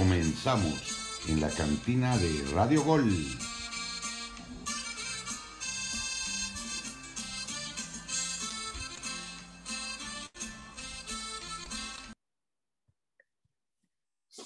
[0.00, 3.04] Comenzamos en la cantina de Radio Gol.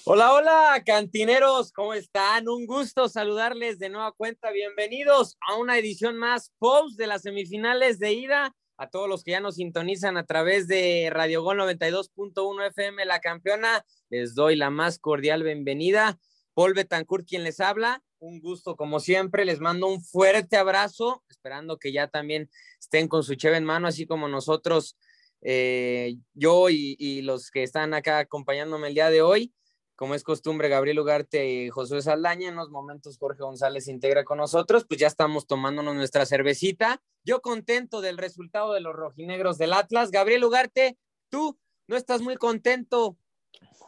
[0.03, 2.49] Hola, hola, cantineros, ¿cómo están?
[2.49, 4.51] Un gusto saludarles de nueva cuenta.
[4.51, 8.53] Bienvenidos a una edición más post de las semifinales de ida.
[8.77, 13.21] A todos los que ya nos sintonizan a través de Radio Gol 92.1 FM, la
[13.21, 16.19] campeona, les doy la más cordial bienvenida.
[16.53, 18.03] Paul Betancourt, quien les habla.
[18.19, 19.45] Un gusto, como siempre.
[19.45, 22.49] Les mando un fuerte abrazo, esperando que ya también
[22.79, 24.97] estén con su cheve en mano, así como nosotros,
[25.41, 29.53] eh, yo y, y los que están acá acompañándome el día de hoy
[29.95, 32.49] como es costumbre, Gabriel Ugarte y Josué Saldaña.
[32.49, 37.01] En los momentos Jorge González integra con nosotros, pues ya estamos tomándonos nuestra cervecita.
[37.23, 40.11] Yo contento del resultado de los rojinegros del Atlas.
[40.11, 40.97] Gabriel Ugarte,
[41.29, 43.17] tú no estás muy contento.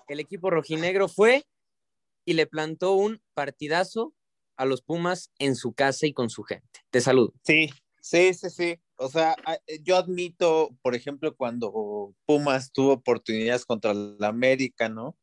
[0.08, 1.46] El equipo rojinegro fue
[2.26, 4.14] y le plantó un partidazo
[4.56, 6.82] a los Pumas en su casa y con su gente.
[6.90, 7.34] Te saludo.
[7.44, 7.70] Sí,
[8.02, 8.80] sí, sí, sí.
[8.96, 9.36] O sea,
[9.84, 15.16] yo admito, por ejemplo, cuando Pumas tuvo oportunidades contra la América, ¿no?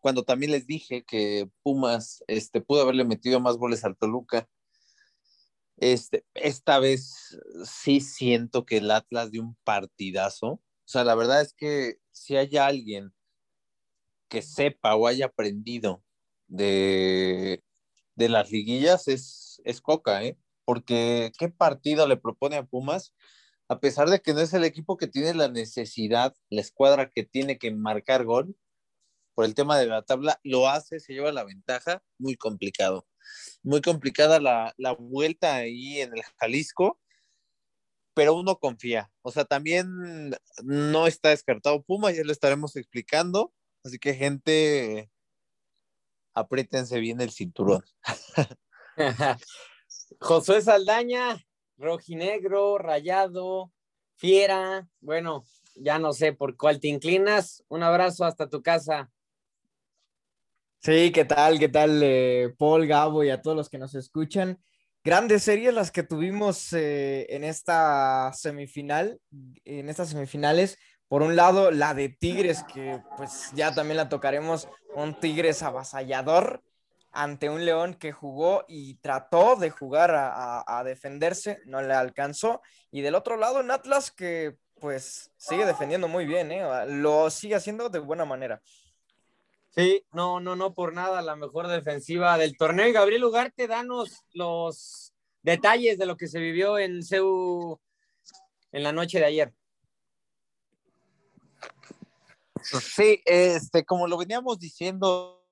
[0.00, 4.48] Cuando también les dije que Pumas este, pudo haberle metido más goles al Toluca.
[5.76, 10.48] Este, esta vez sí siento que el Atlas dio un partidazo.
[10.52, 13.12] O sea, la verdad es que si hay alguien
[14.28, 16.02] que sepa o haya aprendido
[16.48, 17.62] de,
[18.14, 20.38] de las liguillas es, es Coca, ¿eh?
[20.64, 23.14] Porque qué partido le propone a Pumas,
[23.68, 27.24] a pesar de que no es el equipo que tiene la necesidad, la escuadra que
[27.24, 28.56] tiene que marcar gol,
[29.34, 33.06] por el tema de la tabla, lo hace, se lleva la ventaja, muy complicado.
[33.62, 36.98] Muy complicada la, la vuelta ahí en el Jalisco,
[38.14, 39.10] pero uno confía.
[39.22, 43.52] O sea, también no está descartado Puma, ya lo estaremos explicando.
[43.84, 45.10] Así que, gente,
[46.34, 47.82] apriétense bien el cinturón.
[50.20, 51.38] Josué Saldaña,
[51.78, 53.72] rojinegro, rayado,
[54.16, 54.88] fiera.
[55.00, 57.64] Bueno, ya no sé por cuál te inclinas.
[57.68, 59.10] Un abrazo hasta tu casa.
[60.82, 61.58] Sí, ¿qué tal?
[61.58, 64.58] ¿Qué tal, eh, Paul, Gabo y a todos los que nos escuchan?
[65.04, 69.20] Grandes series las que tuvimos eh, en esta semifinal,
[69.66, 70.78] en estas semifinales.
[71.06, 76.62] Por un lado, la de Tigres, que pues ya también la tocaremos, un Tigres avasallador
[77.12, 82.62] ante un León que jugó y trató de jugar a, defenderse, no le alcanzó.
[82.90, 86.64] Y del otro lado, un Atlas que pues sigue defendiendo muy bien, ¿eh?
[86.86, 88.62] lo sigue haciendo de buena manera.
[89.70, 92.92] Sí, no, no, no por nada la mejor defensiva del torneo.
[92.92, 97.80] Gabriel Ugarte, danos los detalles de lo que se vivió en CEU
[98.72, 99.54] en la noche de ayer.
[102.62, 105.46] Sí, este, como lo veníamos diciendo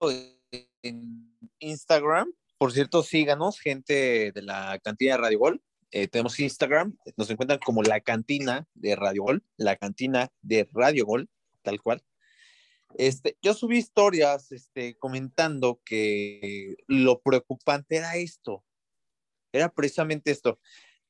[0.82, 5.62] en Instagram, por cierto, síganos, gente de la cantina de Radio Gol.
[5.90, 11.06] Eh, tenemos Instagram, nos encuentran como la cantina de Radio Gol, la cantina de Radio
[11.06, 11.30] Gol,
[11.62, 12.02] tal cual.
[12.94, 18.64] Este, yo subí historias este, comentando que lo preocupante era esto,
[19.52, 20.58] era precisamente esto,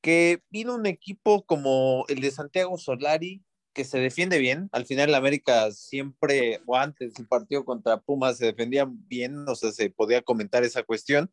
[0.01, 5.15] que vino un equipo como el de Santiago Solari, que se defiende bien, al final
[5.15, 10.21] América siempre, o antes del partido contra Pumas, se defendía bien, o sea, se podía
[10.21, 11.31] comentar esa cuestión.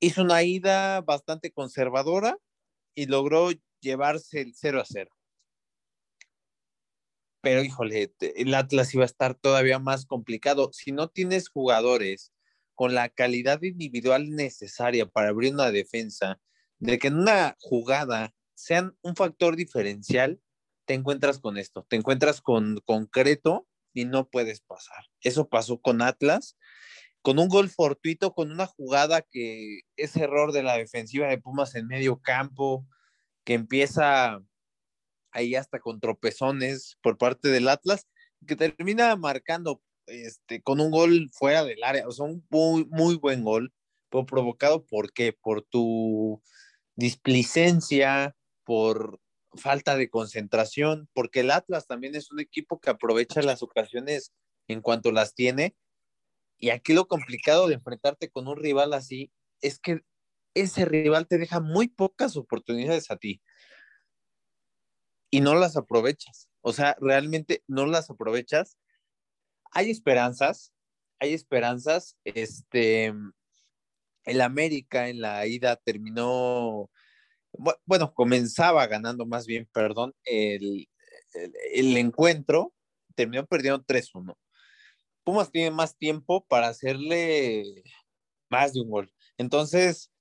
[0.00, 2.38] Hizo una ida bastante conservadora
[2.94, 3.50] y logró
[3.80, 5.10] llevarse el 0 a 0
[7.42, 10.70] pero híjole, el Atlas iba a estar todavía más complicado.
[10.72, 12.32] Si no tienes jugadores
[12.74, 16.40] con la calidad individual necesaria para abrir una defensa,
[16.78, 20.40] de que en una jugada sean un factor diferencial,
[20.84, 25.04] te encuentras con esto, te encuentras con concreto y no puedes pasar.
[25.20, 26.56] Eso pasó con Atlas,
[27.22, 31.74] con un gol fortuito, con una jugada que es error de la defensiva de Pumas
[31.74, 32.86] en medio campo,
[33.44, 34.42] que empieza
[35.32, 38.06] ahí hasta con tropezones por parte del Atlas,
[38.46, 43.16] que termina marcando este, con un gol fuera del área, o sea, un muy, muy
[43.16, 43.72] buen gol,
[44.10, 45.32] pero provocado por qué?
[45.32, 46.42] Por tu
[46.96, 49.20] displicencia, por
[49.54, 54.32] falta de concentración, porque el Atlas también es un equipo que aprovecha las ocasiones
[54.68, 55.74] en cuanto las tiene.
[56.58, 60.02] Y aquí lo complicado de enfrentarte con un rival así es que
[60.54, 63.40] ese rival te deja muy pocas oportunidades a ti
[65.32, 66.48] y no las aprovechas.
[66.60, 68.76] O sea, realmente no las aprovechas.
[69.72, 70.72] Hay esperanzas,
[71.18, 72.18] hay esperanzas.
[72.22, 73.14] Este,
[74.24, 76.90] el América en la ida terminó,
[77.86, 80.86] bueno, comenzaba ganando más bien, perdón, el,
[81.72, 82.74] el, encuentro,
[83.14, 84.36] terminó perdiendo 3-1.
[85.24, 87.84] Pumas tiene más tiempo para hacerle
[88.50, 89.12] más de un gol.
[89.38, 90.11] Entonces,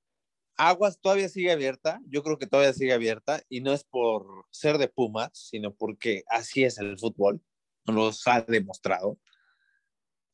[0.64, 4.78] Aguas todavía sigue abierta, yo creo que todavía sigue abierta y no es por ser
[4.78, 7.42] de Pumas, sino porque así es el fútbol,
[7.88, 9.18] nos ha demostrado.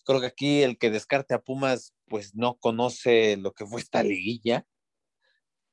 [0.03, 4.03] Creo que aquí el que descarte a Pumas, pues no conoce lo que fue esta
[4.03, 4.68] liguilla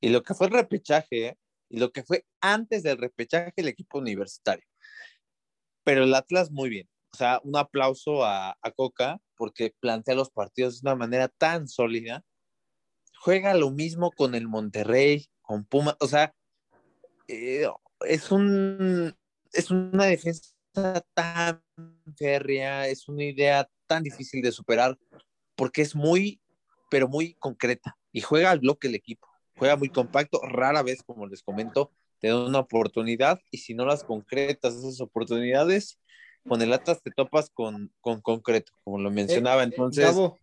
[0.00, 1.38] y lo que fue el repechaje ¿eh?
[1.68, 4.68] y lo que fue antes del repechaje el equipo universitario.
[5.82, 10.30] Pero el Atlas muy bien, o sea, un aplauso a, a Coca porque plantea los
[10.30, 12.24] partidos de una manera tan sólida
[13.24, 16.34] juega lo mismo con el Monterrey, con Puma, o sea,
[17.26, 17.66] eh,
[18.06, 19.16] es un
[19.50, 20.52] es una defensa
[21.14, 21.62] tan
[22.18, 24.98] férrea, es una idea tan difícil de superar,
[25.54, 26.38] porque es muy,
[26.90, 29.26] pero muy concreta, y juega al bloque el equipo,
[29.56, 33.86] juega muy compacto, rara vez, como les comento, te da una oportunidad, y si no
[33.86, 35.98] las concretas esas oportunidades,
[36.46, 40.04] con el Atlas te topas con, con concreto, como lo mencionaba, eh, entonces...
[40.04, 40.38] Gabo,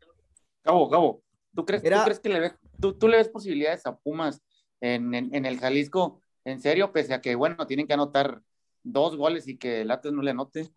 [0.63, 1.23] Gabo, Gabo,
[1.53, 2.51] ¿tú crees, ¿tú crees que le ve
[2.81, 4.41] ¿Tú, le ves posibilidades a Pumas
[4.79, 6.19] en, el Jalisco?
[6.43, 6.91] ¿En serio?
[6.91, 8.41] Pese a que, bueno, tienen que anotar
[8.83, 10.71] dos goles y que el Atlas no le anote.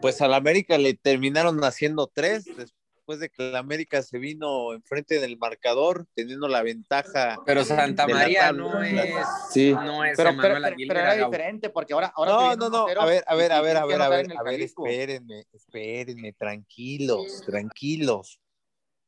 [0.00, 5.18] Pues al América le terminaron haciendo tres después de que el América se vino enfrente
[5.18, 7.38] del marcador, teniendo la ventaja.
[7.44, 9.26] Pero Santa María no es.
[9.50, 10.16] Sí, no es.
[10.16, 12.12] Pero, era diferente porque ahora.
[12.14, 12.86] ahora no, no, no.
[13.00, 17.42] A ver, a ver, a ver, a ver, a ver, a ver, espérenme, espérenme, tranquilos,
[17.46, 18.38] tranquilos,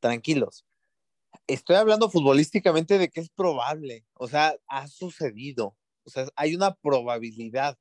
[0.01, 0.65] tranquilos
[1.47, 6.73] estoy hablando futbolísticamente de que es probable, o sea, ha sucedido, o sea, hay una
[6.75, 7.77] probabilidad.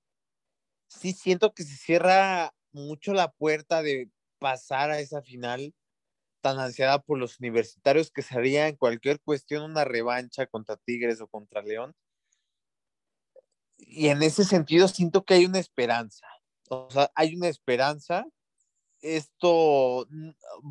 [0.89, 5.75] Sí siento que se cierra mucho la puerta de pasar a esa final
[6.41, 11.29] tan ansiada por los universitarios que sería en cualquier cuestión una revancha contra Tigres o
[11.29, 11.95] contra León.
[13.79, 16.27] Y en ese sentido siento que hay una esperanza.
[16.69, 18.27] O sea, hay una esperanza.
[19.03, 20.07] Esto,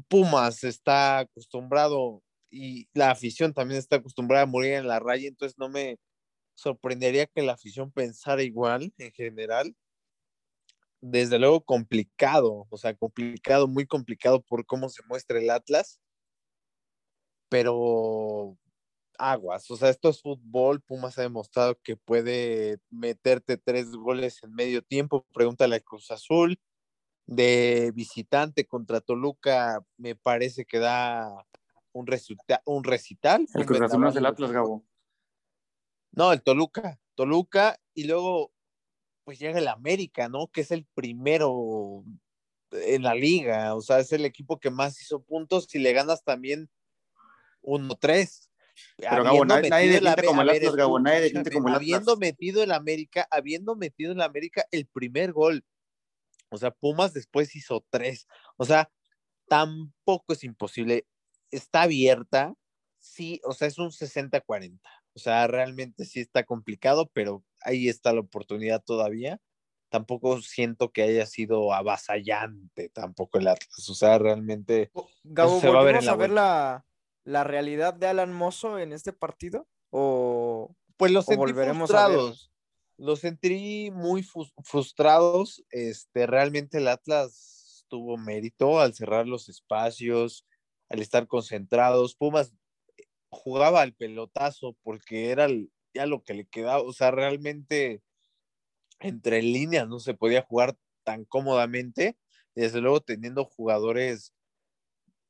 [0.07, 2.21] Pumas está acostumbrado
[2.51, 5.97] y la afición también está acostumbrada a morir en la raya, entonces no me
[6.55, 9.75] sorprendería que la afición pensara igual en general.
[11.01, 15.99] Desde luego complicado, o sea, complicado, muy complicado por cómo se muestra el Atlas,
[17.49, 18.57] pero
[19.17, 24.53] aguas, o sea, esto es fútbol, Pumas ha demostrado que puede meterte tres goles en
[24.53, 26.59] medio tiempo, pregúntale a Cruz Azul,
[27.29, 31.29] de visitante contra Toluca, me parece que da
[31.91, 32.07] un,
[32.65, 33.45] un recital.
[33.53, 34.83] El Cruz Azul no es el Atlas, Gabo.
[36.11, 36.99] No, el Toluca.
[37.13, 38.51] Toluca y luego
[39.25, 40.47] pues llega el América, ¿no?
[40.47, 42.03] Que es el primero
[42.71, 46.23] en la liga, o sea, es el equipo que más hizo puntos y le ganas
[46.23, 46.67] también
[47.61, 48.49] 1-3.
[48.97, 53.27] Pero Gabo, nadie, nadie como el Atlas, Gabo, nadie como el Habiendo metido el América,
[53.29, 55.63] habiendo metido el América el primer gol.
[56.49, 58.27] O sea, Pumas después hizo tres.
[58.57, 58.91] O sea,
[59.47, 61.05] tampoco es imposible
[61.51, 62.53] está abierta,
[62.99, 64.79] sí, o sea, es un 60-40.
[65.13, 69.39] O sea, realmente sí está complicado, pero ahí está la oportunidad todavía.
[69.89, 73.89] Tampoco siento que haya sido avasallante tampoco el Atlas.
[73.89, 74.91] O sea, realmente.
[75.23, 76.85] Gabo, se va a ver, a ver la,
[77.23, 79.67] la, realidad de Alan Mozo en este partido?
[79.89, 82.51] ¿O, pues los sentí frustrados.
[82.99, 84.25] Los sentí muy
[84.63, 85.63] frustrados.
[85.71, 90.45] Este, realmente el Atlas tuvo mérito al cerrar los espacios,
[90.89, 92.15] al estar concentrados.
[92.15, 92.53] Pumas
[92.97, 95.47] eh, jugaba al pelotazo porque era
[95.93, 98.03] ya lo que le quedaba, o sea, realmente
[98.99, 102.17] entre líneas no se podía jugar tan cómodamente,
[102.53, 104.33] desde luego teniendo jugadores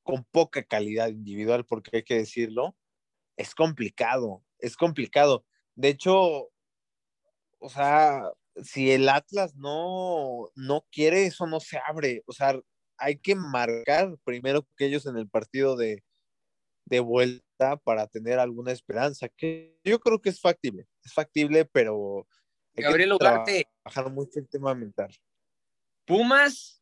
[0.02, 2.76] con poca calidad individual, porque hay que decirlo,
[3.38, 5.46] es complicado, es complicado.
[5.76, 6.50] De hecho,
[7.60, 8.32] o sea,
[8.64, 12.24] si el Atlas no, no quiere, eso no se abre.
[12.26, 12.60] O sea,
[12.98, 16.04] hay que marcar primero que ellos en el partido de,
[17.02, 22.28] vuelta para tener alguna esperanza, que yo creo que es factible, es factible, pero
[22.76, 25.16] hay Gabriel que trabajar mucho el tema mental.
[26.06, 26.79] Pumas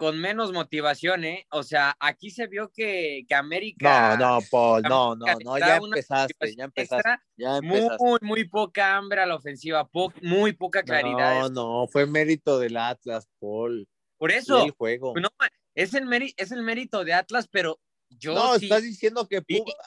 [0.00, 1.46] con menos motivación, ¿eh?
[1.50, 4.16] O sea, aquí se vio que, América...
[4.16, 9.20] No, no, Paul, no, no, no, ya empezaste, ya empezaste, ya Muy, muy poca hambre
[9.20, 9.86] a la ofensiva,
[10.22, 11.50] muy poca claridad.
[11.50, 13.86] No, no, fue mérito del Atlas, Paul.
[14.16, 15.12] Por eso, el juego.
[15.20, 15.28] No,
[15.74, 17.78] es el, es el mérito de Atlas, pero
[18.08, 19.42] yo no, estás diciendo que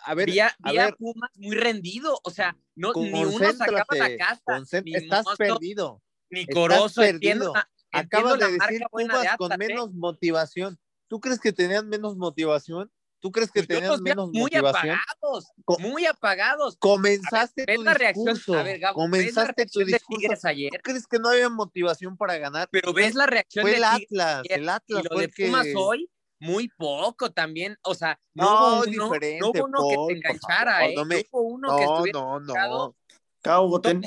[0.05, 4.62] a ver, a, Pumas muy rendido, o sea, no, ni uno sacaba la casa.
[4.86, 6.03] Estás perdido.
[6.29, 7.51] Ni Corozo, perdido.
[7.94, 9.58] Acabas de decir Pumas con ¿eh?
[9.58, 10.80] menos motivación.
[11.08, 12.92] ¿Tú crees que tenían menos motivación?
[13.20, 14.98] ¿Tú crees que pues tenían menos muy motivación?
[14.98, 16.76] Apagados, muy apagados.
[16.78, 18.54] Comenzaste tu la discurso.
[18.56, 20.48] A ver, Gabo, comenzaste tu discurso.
[20.48, 20.72] Ayer?
[20.72, 22.68] ¿Tú crees que no había motivación para ganar?
[22.70, 26.10] Pero ves la reacción fue el Atlas, el Atlas y lo de Pumas hoy
[26.44, 30.08] muy poco también, o sea, no, no, no hubo uno, diferente, no hubo uno Paul,
[30.08, 30.94] que te enganchara, favor, ¿eh?
[30.96, 32.78] no me- hubo uno que No, estuviera no, enfocado.
[32.88, 32.96] no.
[33.44, 34.02] Cabo, ten,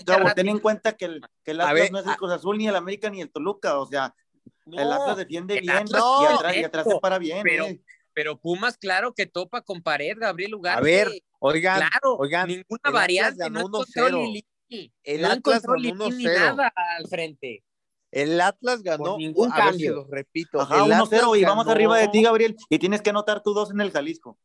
[0.48, 2.56] en cuenta que el, que el A Atlas ver, no es el a- Cruz Azul,
[2.56, 3.78] ni el América, ni el Toluca.
[3.78, 4.14] O sea,
[4.66, 7.42] el Atlas defiende el bien Atlas y, no, atrás, y atrás se para bien.
[7.44, 7.82] pero- eh.
[8.14, 10.78] pero Pumas, claro que topa con pared, Gabriel Ugarte.
[10.78, 14.18] A ver, oigan, claro, oigan, ninguna variante, no ganó encontró 1-0.
[14.24, 15.74] Lilini, El no Atlas ganó
[16.08, 16.34] 1-0.
[16.56, 17.62] nada al frente.
[18.10, 20.06] El Atlas ganó, ver, cambio.
[20.10, 20.62] repito.
[20.62, 22.56] Ajá, el 1-0 y vamos arriba de ti, Gabriel.
[22.70, 24.38] Y tienes que anotar tú dos en el Jalisco.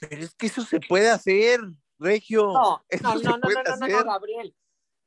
[0.00, 1.60] Pero es que eso se puede hacer,
[1.98, 2.52] Regio.
[2.52, 4.04] No, no, no, no, puede no, no, no.
[4.04, 4.56] Gabriel.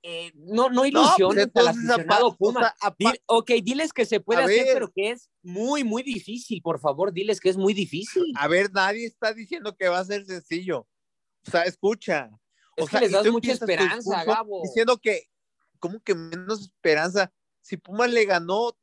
[0.03, 2.74] Eh, no, no No, ilusiones pues al Puma.
[2.98, 4.74] Dile- ok, diles que se puede A hacer, ver.
[4.75, 6.62] pero que es muy, muy difícil.
[6.62, 8.32] Por favor, diles que es muy difícil.
[8.38, 10.88] A ver, nadie está diciendo que va a ser sencillo.
[11.46, 12.29] O sea, escucha.
[12.75, 14.62] Es O que sea, les das mucha esperanza, Gabo.
[14.63, 15.24] Diciendo que,
[15.79, 17.34] ¿cómo que menos esperanza?
[17.62, 18.77] Si Pumas le ganó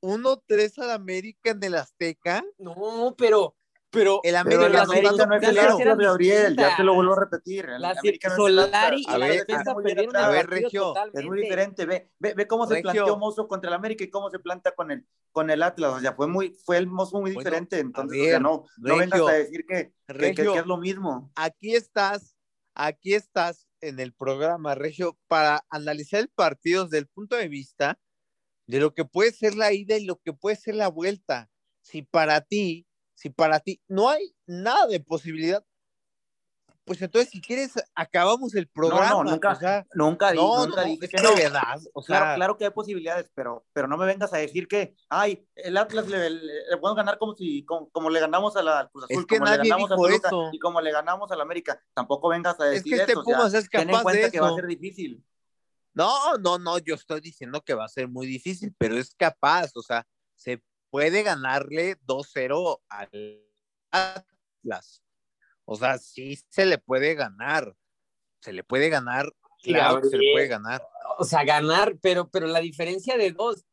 [0.00, 3.54] 1-3 al América en el Azteca, No, pero,
[3.90, 6.56] pero, el Pero América el las no América no es el Atlas, eran Gabriel.
[6.56, 7.64] Ya te lo vuelvo a repetir.
[7.70, 8.58] El la América no es el.
[8.60, 10.22] Solari y A la ver, defensa perdieron atrás.
[10.22, 11.18] el A ver, Regio, totalmente.
[11.20, 11.86] Es muy diferente.
[11.86, 12.92] Ve, ve, ve cómo se Regio.
[12.92, 15.94] planteó Mozo contra el América y cómo se planta con el, con el Atlas.
[15.94, 17.78] O sea, fue muy, fue el Mozo muy Bueno, diferente.
[17.78, 20.52] Entonces, a o sea, ver, no, no vengas Regio, a decir que, que- que- Regio,
[20.52, 21.32] que es lo mismo.
[21.34, 22.34] aquí estás,
[22.74, 27.98] aquí estás en el programa, Regio, para analizar el partido desde el punto de vista
[28.66, 31.48] de lo que puede ser la ida y lo que puede ser la vuelta.
[31.80, 32.86] Si para ti,
[33.18, 35.64] si para ti no hay nada de posibilidad,
[36.84, 39.24] pues entonces si quieres acabamos el programa.
[39.24, 41.34] nunca- o sea, Nunca, di- no, nunca no, dije es que no.
[41.34, 44.38] de verdad, o sea, Claro, claro que hay posibilidades, pero, pero no me vengas a
[44.38, 48.20] decir que, ay, el Atlas le, le- le podemos ganar como si, como, como le
[48.20, 50.50] ganamos a la Cruz Es Azul, que como nadie le ganamos a dijo Toluca eso.
[50.52, 51.82] y como le ganamos al América.
[51.92, 53.20] Tampoco vengas a es decir que este eso.
[53.26, 55.24] o sea, es ten en cuenta de que va a ser difícil.
[55.92, 59.72] No, no, no, yo estoy diciendo que va a ser muy difícil, pero es capaz,
[59.74, 60.06] o sea,
[60.36, 63.42] se puede ganarle 2-0 al
[63.90, 65.02] Atlas.
[65.64, 67.74] O sea, sí se le puede ganar.
[68.40, 70.80] Se le puede ganar, Sí, claro que se le puede ganar.
[71.18, 73.66] O sea, ganar, pero, pero la diferencia de dos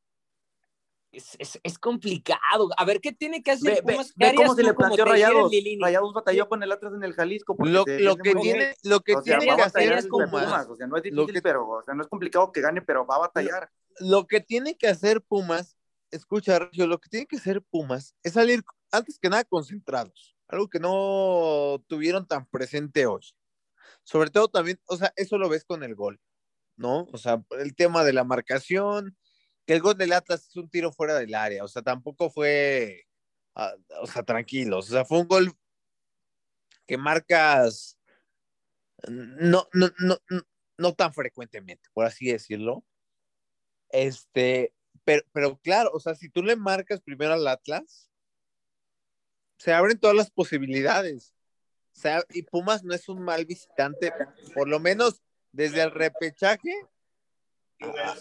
[1.12, 2.70] es, es, es complicado.
[2.76, 4.14] A ver, ¿qué tiene que hacer Ve, ve- Pumas?
[4.18, 5.52] ¿Qué ve cómo se le planteó Rayados.
[5.80, 7.56] Rayados batalló con el Atlas en el Jalisco.
[7.56, 9.94] porque Lo, se lo que tiene, lo que O sea, tiene va que a batallar
[9.94, 10.68] hacer el de Pumas, Pumas.
[10.68, 12.82] O sea, no es lo difícil, que- pero o sea, no es complicado que gane,
[12.82, 13.70] pero va a batallar.
[14.00, 15.78] lo que tiene que hacer Pumas,
[16.12, 20.70] escucha, Regio, lo que tiene que hacer Pumas es salir antes que nada concentrados, algo
[20.70, 23.24] que no tuvieron tan presente hoy.
[24.04, 26.20] Sobre todo también, o sea, eso lo ves con el gol,
[26.78, 27.08] ¿no?
[27.12, 29.18] O sea, el tema de la marcación,
[29.66, 33.06] que el gol del Atlas es un tiro fuera del área, o sea, tampoco fue,
[33.56, 35.54] ah, o sea, tranquilos, o sea, fue un gol
[36.88, 37.98] que marcas
[39.10, 40.42] no, no, no, no,
[40.78, 42.86] no tan frecuentemente, por así decirlo.
[43.90, 44.74] Este,
[45.06, 48.10] pero, pero claro, o sea, si tú le marcas primero al Atlas,
[49.58, 51.34] se abren todas las posibilidades.
[51.96, 54.12] O sea, y Pumas no es un mal visitante,
[54.54, 55.22] por lo menos
[55.54, 56.74] desde el repechaje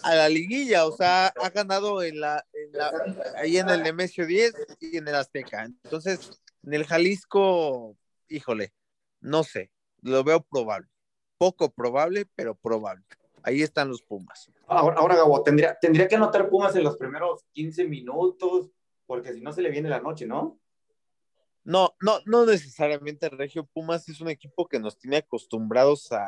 [0.02, 2.92] a, la liguilla, o sea, ha ganado en la, en la-
[3.36, 5.64] ahí en el Nemesio 10 y en el Azteca.
[5.64, 7.96] Entonces, en el Jalisco,
[8.28, 8.72] híjole,
[9.20, 9.70] no sé,
[10.02, 10.88] lo veo probable.
[11.38, 13.04] Poco probable, pero probable.
[13.44, 14.50] Ahí están los Pumas.
[14.66, 18.70] Ahora, ahora Gabo, tendría, tendría que anotar Pumas en los primeros 15 minutos,
[19.06, 20.58] porque si no se le viene la noche, ¿no?
[21.62, 26.26] No, no, no necesariamente Regio Pumas es un equipo que nos tiene acostumbrados a,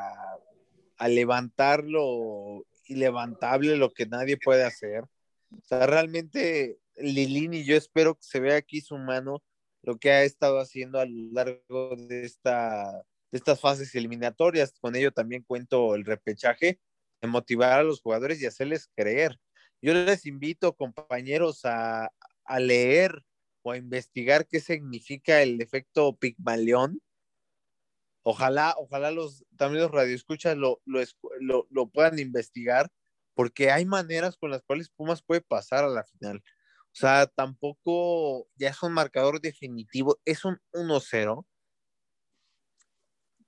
[0.97, 5.05] a levantarlo y levantable lo que nadie puede hacer.
[5.51, 9.43] O sea, realmente Lilini, yo espero que se vea aquí su mano,
[9.83, 12.91] lo que ha estado haciendo a lo largo de, esta,
[13.31, 14.75] de estas fases eliminatorias.
[14.81, 16.81] Con ello también cuento el repechaje,
[17.21, 19.39] de motivar a los jugadores y hacerles creer.
[19.83, 22.11] Yo les invito, compañeros, a,
[22.45, 23.25] a leer
[23.63, 27.01] o a investigar qué significa el efecto Pigmalión.
[28.23, 31.01] Ojalá, ojalá los, también los radioescuchas lo, lo,
[31.41, 32.91] lo, lo puedan investigar,
[33.35, 36.43] porque hay maneras con las cuales Pumas puede pasar a la final.
[36.97, 41.45] O sea, tampoco ya es un marcador definitivo, es un 1-0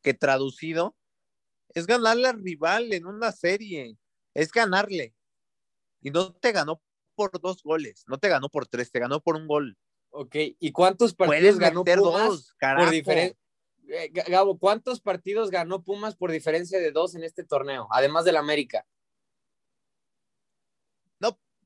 [0.03, 0.98] que traducido
[1.75, 3.97] es ganarle al rival en una serie,
[4.35, 5.15] es ganarle.
[6.01, 6.81] Y no te ganó
[7.15, 9.77] por dos goles, no te ganó por tres, te ganó por un gol.
[10.11, 13.39] Ok, ¿y cuántos partidos ganó Pumas dos, por diferencia?
[14.27, 18.87] Gabo, ¿cuántos partidos ganó Pumas por diferencia de dos en este torneo, además del América?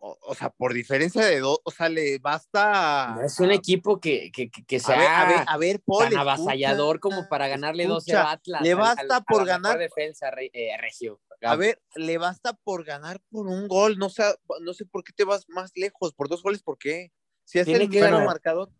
[0.04, 3.14] O, o sea, por diferencia de dos, o sea, le basta.
[3.14, 6.08] No es un equipo que, que, que, que A ver, a ver, a ver, Paul,
[6.10, 8.62] tan avasallador escucha, como para ganarle 2-0 escucha, a Atlas.
[8.62, 9.78] Le basta al- por ganar.
[9.78, 11.20] defensa, eh, Regio.
[11.42, 13.96] A ver, le basta por ganar por un gol.
[13.96, 14.24] No sé,
[14.62, 16.12] no sé por qué te vas más lejos.
[16.14, 17.12] Por dos goles, ¿por qué?
[17.44, 18.26] Si es Tiene el que mismo ganar.
[18.26, 18.72] marcador.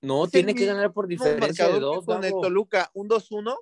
[0.00, 2.06] No, tiene que ganar por diferencia de dos.
[2.06, 2.30] con el.
[2.30, 3.54] Toluca, un 2-1.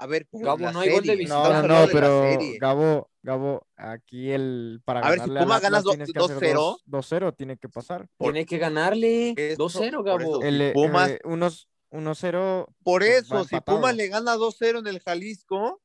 [0.00, 1.42] A ver, Gabo, la no hay gol de serie, visita.
[1.42, 2.58] No, no, no, de la pero serie.
[2.58, 6.54] Gabo, Gabo, aquí el para A ver, si Puma ganas do- tienes que hacer 2-0.
[6.54, 8.08] dos- 2-0, tiene que pasar.
[8.18, 9.34] Tiene que ganarle.
[9.36, 10.42] Eso, 2-0, por Gabo.
[10.42, 13.60] El, eh, Pumas- eh, unos 1-0, Por eso, si.
[13.60, 15.82] Pumas le gana 2-0 en el Jalisco,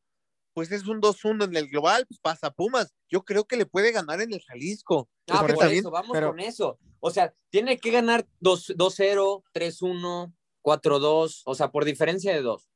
[0.54, 2.94] pues es un 2-1 en el global, pues pasa Pumas.
[3.10, 5.10] Yo creo que le puede ganar en el Jalisco.
[5.32, 6.78] Ah, por también eso, vamos pero- con eso.
[7.00, 12.70] O sea, tiene que ganar 2 2-0, 3-1, 4-2, o sea, por diferencia de dos.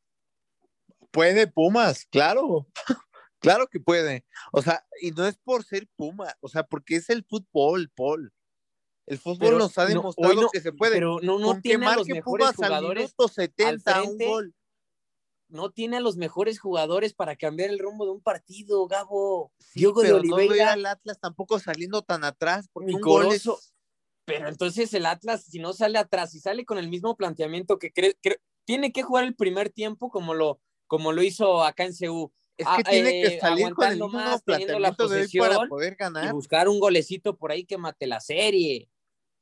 [1.12, 2.68] Puede Pumas, claro.
[3.40, 4.26] claro que puede.
[4.52, 8.34] O sea, y no es por ser Puma, o sea, porque es el fútbol, Paul.
[9.06, 10.94] El fútbol Pero nos ha demostrado no- que se puede.
[10.96, 14.28] Pero no, no tiene a los mejores Pumas al jugadores, minuto 70 un frente.
[14.28, 14.54] gol.
[15.50, 19.54] no tiene a los mejores jugadores para cambiar el rumbo de un partido, Gabo.
[19.60, 23.00] Sí, Diogo de pero no veo Oliveira, al Atlas tampoco saliendo tan atrás, porque un
[23.00, 23.48] gol es-
[24.26, 27.94] pero entonces el Atlas, si no sale atrás y sale con el mismo planteamiento que
[27.94, 31.94] cree, cree- tiene que jugar el primer tiempo como lo, como lo hizo acá en
[31.94, 32.32] CU.
[32.58, 35.08] Es Ah, que tiene eh, que salir con el mismo más, teniendo la de para
[35.08, 36.34] posesión poder y ganar.
[36.34, 38.90] buscar un golecito por ahí que mate la serie.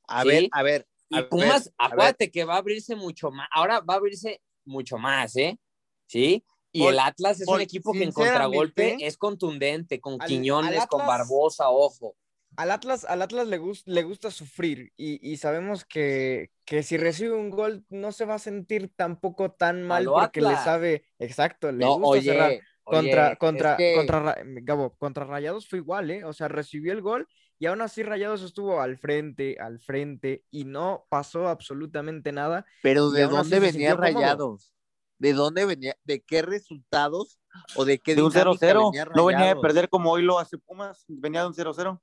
[0.07, 0.27] A ¿sí?
[0.27, 0.87] ver, a ver.
[1.09, 1.93] Y ver, Pumas, a ver.
[1.93, 3.47] acuérdate que va a abrirse mucho más.
[3.51, 5.57] Ahora va a abrirse mucho más, ¿eh?
[6.07, 6.43] ¿Sí?
[6.73, 10.87] Y el Atlas es un equipo que en contragolpe es contundente, con Al- Quiñones, al
[10.89, 12.17] con Barbosa, ojo.
[12.57, 17.33] Al Atlas, al Atlas le, le gusta sufrir y, y sabemos que, que si recibe
[17.33, 21.85] un gol no se va a sentir tampoco tan mal porque le sabe, exacto, le
[21.85, 22.49] No, gusta cerrar.
[22.51, 26.23] oye, Contra, oye, contra, es que- contra, Ra- Gabo, contra Rayados fue igual, ¿eh?
[26.23, 30.65] O sea, recibió el gol y aún así Rayados estuvo al frente, al frente y
[30.65, 32.63] no pasó absolutamente nada.
[32.83, 34.01] Pero ¿de dónde venía cómodo.
[34.13, 34.71] Rayados?
[35.17, 35.95] ¿De dónde venía?
[36.03, 37.39] ¿De qué resultados?
[37.75, 38.91] ¿O de qué De un dinámica 0-0.
[38.91, 41.05] venía No venía de perder como hoy lo hace Pumas.
[41.07, 41.99] Venía de un 0-0.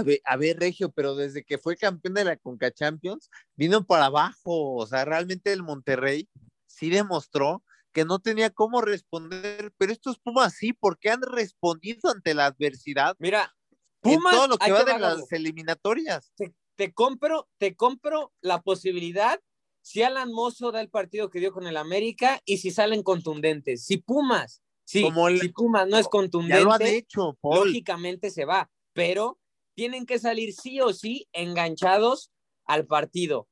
[0.00, 3.84] A ver, a ver, Regio, pero desde que fue campeón de la Conca Champions, vino
[3.86, 4.74] para abajo.
[4.76, 6.28] O sea, realmente el Monterrey
[6.66, 12.34] sí demostró que no tenía cómo responder, pero estos Pumas sí, porque han respondido ante
[12.34, 13.54] la adversidad Mira,
[14.02, 16.32] en Pumas, todo lo que va de las eliminatorias.
[16.36, 19.40] te, te compro, te compro la posibilidad
[19.80, 23.86] si Alan Mozo da el partido que dio con el América y si salen contundentes.
[23.86, 27.68] Si Pumas, sí, Como el- si Pumas no es Ya contundente, lo han hecho, Paul.
[27.68, 29.38] lógicamente se va, pero
[29.76, 32.32] tienen que salir sí o sí enganchados
[32.64, 33.48] al partido,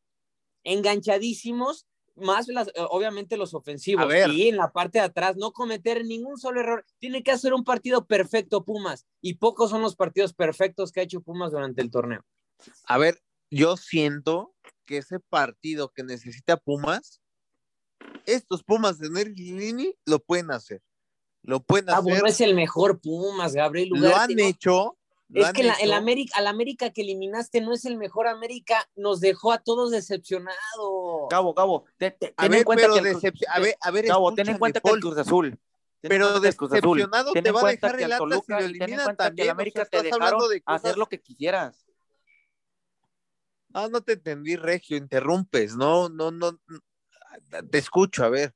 [0.65, 6.05] enganchadísimos, más las, eh, obviamente los ofensivos y en la parte de atrás no cometer
[6.05, 6.87] ningún solo error.
[6.99, 11.05] Tiene que hacer un partido perfecto Pumas y pocos son los partidos perfectos que ha
[11.05, 12.25] hecho Pumas durante el torneo.
[12.85, 14.55] A ver, yo siento
[14.87, 17.21] que ese partido que necesita Pumas,
[18.27, 20.83] estos Pumas de Nerlini lo pueden hacer.
[21.43, 22.05] Lo pueden Ah, hacer.
[22.13, 24.97] bueno, es el mejor Pumas, Gabriel lo han hecho.
[25.33, 25.93] Es que la- el.
[25.93, 30.59] América, al América que eliminaste no es el mejor América, nos dejó a todos decepcionados.
[31.31, 33.91] Gabo, Gabo, te- te- A ten ver, en cuenta pero que el a ver, a
[33.91, 35.01] ver, Gabo, ten en cuenta que el Paul.
[35.01, 35.59] Cruz Azul.
[36.03, 39.49] Pero decepcionado te va a dejar el Atlas si lo eliminan cuenta que también, el
[39.49, 41.87] o América sea, te estás dejaron hablando de cosas- hacer lo que quisieras.
[43.73, 46.61] Ah, no te entendí, Regio, interrumpes, no, no, no,
[47.71, 48.55] te escucho, a ver.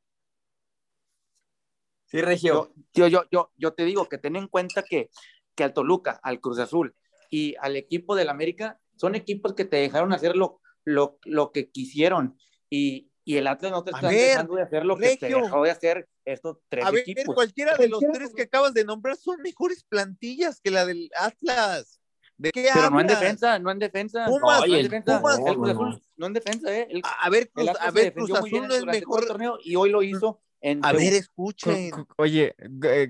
[2.04, 2.72] Sí, Regio.
[2.92, 5.10] Yo, yo, yo te digo que ten en cuenta que,
[5.58, 6.94] que al Toluca, al Cruz Azul
[7.30, 11.68] y al equipo del América son equipos que te dejaron hacer lo, lo, lo que
[11.70, 12.38] quisieron
[12.70, 15.42] y, y el Atlas no te está ver, dejando de hacer lo que te Regio.
[15.42, 17.34] dejó de hacer estos tres A ver, equipos.
[17.34, 22.00] cualquiera de los tres que acabas de nombrar son mejores plantillas que la del Atlas.
[22.36, 24.26] ¿De qué Pero no en defensa, no en defensa.
[24.26, 25.18] Pumas, no en defensa.
[25.20, 26.00] Pumas- el Cruz Azul no.
[26.18, 26.86] no en defensa, ¿eh?
[26.88, 29.26] El, A ver, Cruz, el Atlas a ver, Cruz Azul no es mejor.
[29.26, 31.90] torneo y hoy lo hizo en A ver, Cu- escuchen.
[31.90, 32.54] cu- Oye,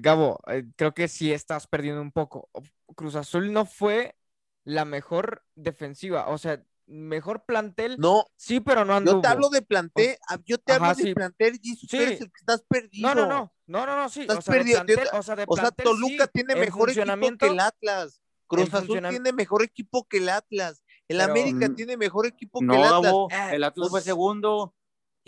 [0.00, 2.48] Gabo, eh, creo que sí estás perdiendo un poco.
[2.94, 4.16] Cruz Azul no fue
[4.64, 9.20] la mejor defensiva, o sea, mejor plantel, No, sí, pero no yo anduvo.
[9.20, 11.96] te hablo de plantel, ah, yo te Ajá, hablo de plantel y Sí.
[11.96, 13.08] eres el que estás perdido.
[13.08, 14.78] No, no, no, no, no, no, sí, Estás o sea, perdido.
[14.80, 17.60] Yo plantel, o sea, de O sea, Toluca sí, tiene en mejor equipo que el
[17.60, 18.20] Atlas.
[18.46, 20.82] Cruz Azul tiene mejor equipo que el Atlas.
[21.06, 23.02] El Pero- América tiene mejor equipo que el Atlas.
[23.02, 24.74] Gabo, Eh, el Atlas fue pues- segundo.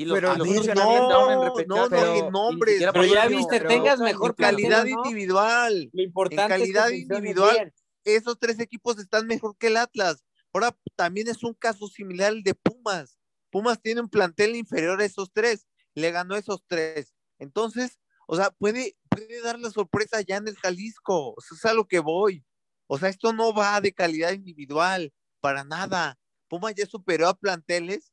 [0.01, 3.59] Y los, Pero a ver, no, no, no, pero- ni nombres, siquiera Pero ya viste,
[3.59, 4.89] pero- tengas en mejor calidad ¿no?
[5.05, 5.91] individual.
[5.93, 7.55] Lo importante En calidad es que funcione individual.
[7.57, 7.75] bien.
[8.05, 10.25] Esos tres equipos están mejor que el Atlas.
[10.55, 13.19] Ahora también es un caso similar al de Pumas.
[13.51, 15.67] Pumas tiene un plantel inferior a esos tres.
[15.95, 17.13] Le ganó a esos tres.
[17.39, 21.35] Entonces, o sea, puede, puede dar la sorpresa ya en el Jalisco.
[21.37, 22.43] O sea, es a lo que voy.
[22.87, 26.19] O sea, esto no va de calidad individual, para nada.
[26.49, 28.11] Pumas ya superó a planteles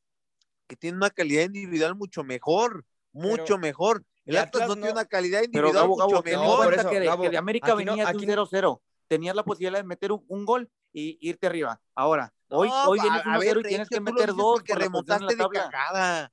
[0.67, 4.03] que tienen una calidad individual mucho mejor, mucho Pero- mejor.
[4.25, 6.73] El Atlas, Atlas no, no- tiene una calidad Pero individual Gabo, mucho Gabo, no, mejor.
[6.73, 8.81] eso, que de, Gabo, que de América aquí no- venía de aquí un no- 0-0.
[9.07, 11.79] tenías la posibilidad de meter un, gol y irte arriba.
[11.95, 16.31] Ahora, hoy, hoy vienes 1-0 y tienes que meter dos porque remontaste de cagada.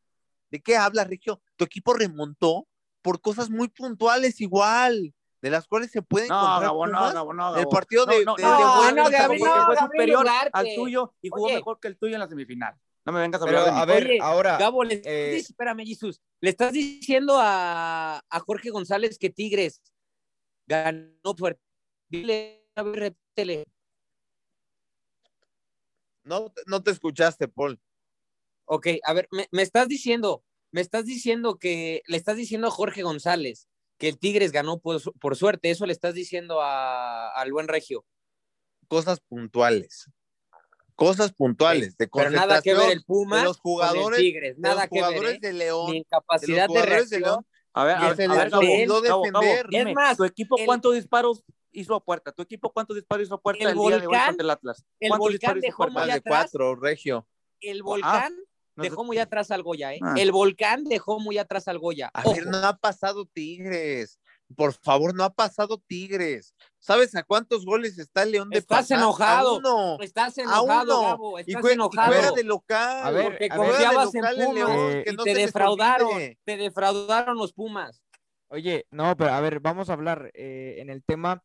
[0.51, 1.41] ¿De qué hablas, Regio?
[1.57, 2.67] Tu equipo remontó
[3.01, 7.57] por cosas muy puntuales igual de las cuales se pueden no, Gabo, no, Gabo, no,
[7.57, 9.05] El partido de, no, de, no, no,
[9.67, 12.75] fue superior al tuyo y jugó mejor que el tuyo en la semifinal.
[13.05, 14.59] No me vengas a hablar de A ver, ahora.
[14.59, 15.37] Gabo, le, eh...
[15.37, 16.21] espérame, Jesús.
[16.41, 19.83] Le estás diciendo a, a Jorge González que Tigres
[20.67, 21.61] ganó fuerte.
[22.09, 23.65] Dile, a ver, repítele.
[26.23, 27.79] No, no te escuchaste, Paul.
[28.65, 32.71] Ok, a ver, me, me estás diciendo, me estás diciendo que le estás diciendo a
[32.71, 35.71] Jorge González que el Tigres ganó por, suerte.
[35.71, 38.05] Eso le estás diciendo al buen Regio.
[38.89, 40.11] Cosas puntuales.
[40.95, 41.97] Cosas puntuales.
[41.97, 44.59] De Pero nada que ver el Puma de los jugadores, Tigres.
[44.59, 45.25] Nada que ver.
[45.25, 45.39] ¿eh?
[45.41, 45.91] de León.
[45.91, 47.45] Ni incapacidad de, reacción.
[47.73, 49.67] A ver, a ver, a ver defender.
[49.71, 52.31] es más, ¿tu equipo cuántos disparos hizo a puerta?
[52.31, 54.85] ¿Tu equipo cuántos disparos hizo a puerta el, día de hoy contra el Atlas?
[55.01, 55.93] ¿Cuántos disparos hizo a puerta?
[55.93, 57.27] Más de cuatro, Regio.
[57.61, 58.35] El ah, Volcán
[58.77, 60.01] dejó muy atrás al Goya, ¿eh?
[60.03, 60.15] Ah.
[60.17, 62.11] El volcán dejó muy atrás al Goya.
[62.13, 64.21] A ver, no ha pasado Tigres.
[64.57, 66.55] Por favor, no ha pasado Tigres.
[66.79, 69.59] ¿Sabes a cuántos goles está el León de Estás enojado.
[70.01, 71.39] Estás enojado, Gabo.
[71.39, 72.13] Estás enojado.
[72.13, 73.07] Fuera de local.
[73.07, 76.37] A ver, porque confiabas en Pumas y te defraudaron.
[76.45, 78.03] Te defraudaron los Pumas.
[78.49, 81.43] Oye, no, pero a ver, vamos a hablar eh, en el tema.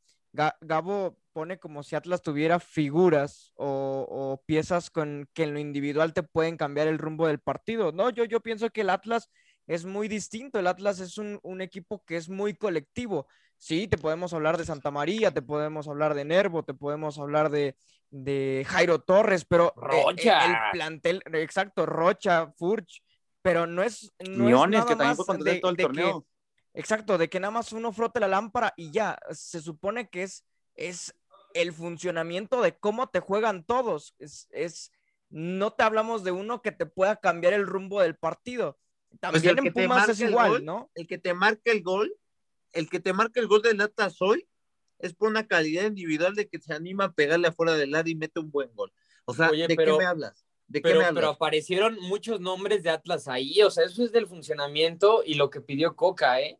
[0.61, 6.21] Gabo pone como si Atlas tuviera figuras o, piezas con que en lo individual te
[6.21, 7.91] pueden cambiar el rumbo del partido.
[7.91, 9.29] No, yo, yo pienso que el Atlas
[9.69, 10.57] es muy distinto.
[10.57, 13.27] El Atlas es un, equipo que es muy colectivo.
[13.55, 17.51] Sí, te podemos hablar de Santa María, te podemos hablar de Nervo, te podemos hablar
[17.51, 17.75] de,
[18.67, 20.45] Jairo Torres, pero eh, Rocha.
[20.45, 23.03] el, plantel, exacto, Rocha, Furch,
[23.43, 26.25] pero no es, no que también fue todo el torneo.
[26.73, 30.45] Exacto, de que nada más uno frote la lámpara y ya, se supone que es,
[30.73, 31.13] es
[31.53, 34.15] el funcionamiento de cómo te juegan todos.
[34.17, 34.91] Es,
[35.29, 38.79] no te hablamos de uno que te pueda cambiar el rumbo del partido.
[39.09, 40.91] Pues También el en Pumas es igual, ¿no?
[40.95, 42.13] El que te marca el gol,
[42.73, 44.47] el que te marca el gol del Atlas hoy
[44.99, 48.15] es por una calidad individual de que se anima a pegarle afuera del lado y
[48.15, 48.91] mete un buen gol.
[49.25, 50.45] O sea, ¿de qué me hablas?
[50.67, 51.21] ¿De pero, qué me hablas?
[51.21, 55.49] pero aparecieron muchos nombres de Atlas ahí, o sea, eso es del funcionamiento y lo
[55.49, 56.59] que pidió Coca, ¿eh?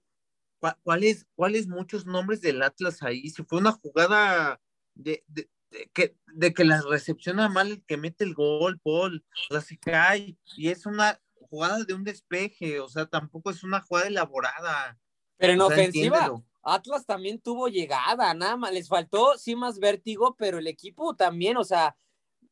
[0.84, 3.30] ¿Cuáles cuáles muchos nombres del Atlas ahí?
[3.30, 4.60] Si fue una jugada
[4.94, 5.50] de, de,
[5.94, 10.38] que, de que la recepciona mal el que mete el gol, Paul, la se cae,
[10.58, 14.98] y es una jugada de un despeje, o sea, tampoco es una jugada elaborada.
[15.38, 16.32] Pero en ofensiva,
[16.62, 21.58] Atlas también tuvo llegada, nada más, les faltó sí más vértigo, pero el equipo también,
[21.58, 21.96] o sea,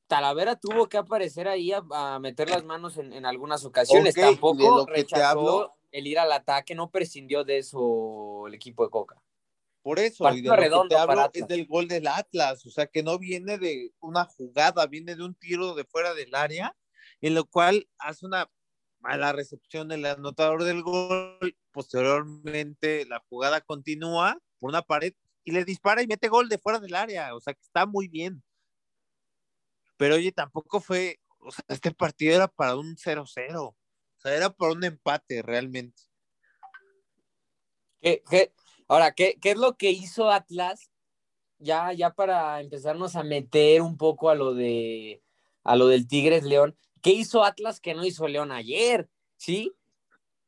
[0.07, 6.07] Talavera tuvo que aparecer ahí a, meter las manos en, algunas ocasiones, tampoco rechazó el
[6.07, 9.21] ir al ataque, no prescindió de eso el equipo de Coca.
[9.81, 12.87] Por eso, y de lo que te hablo es del gol del Atlas, o sea,
[12.87, 16.75] que no viene de una jugada, viene de un tiro de fuera del área,
[17.21, 18.49] en lo cual hace una
[19.07, 25.13] mala recepción del anotador del gol, posteriormente la jugada continúa por una pared
[25.45, 28.09] y le dispara y mete gol de fuera del área, o sea, que está muy
[28.09, 28.43] bien.
[29.95, 33.75] Pero oye, tampoco fue, o sea, este partido era para un 0-0, o
[34.17, 36.03] sea, era para un empate realmente.
[38.01, 38.51] ¿Qué, qué,
[38.89, 40.91] Ahora, ¿qué, es lo que hizo Atlas?
[41.59, 45.23] Ya, ya para empezarnos a meter un poco a lo de
[45.63, 46.77] a lo del Tigres León.
[47.07, 49.09] ¿Qué hizo Atlas que no hizo León ayer?
[49.37, 49.73] ¿Sí?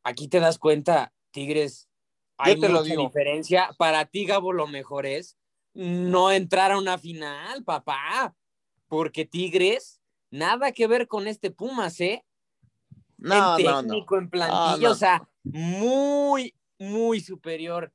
[0.04, 1.88] Aquí te das cuenta, Tigres,
[2.38, 3.70] hay te mucha diferencia.
[3.78, 5.38] Para ti, Gabo, lo mejor es
[5.74, 8.36] no entrar a una final, papá.
[8.90, 12.26] Porque Tigres, nada que ver con este Pumas, ¿eh?
[13.18, 17.94] No, en técnico, en plantilla, o sea, muy, muy superior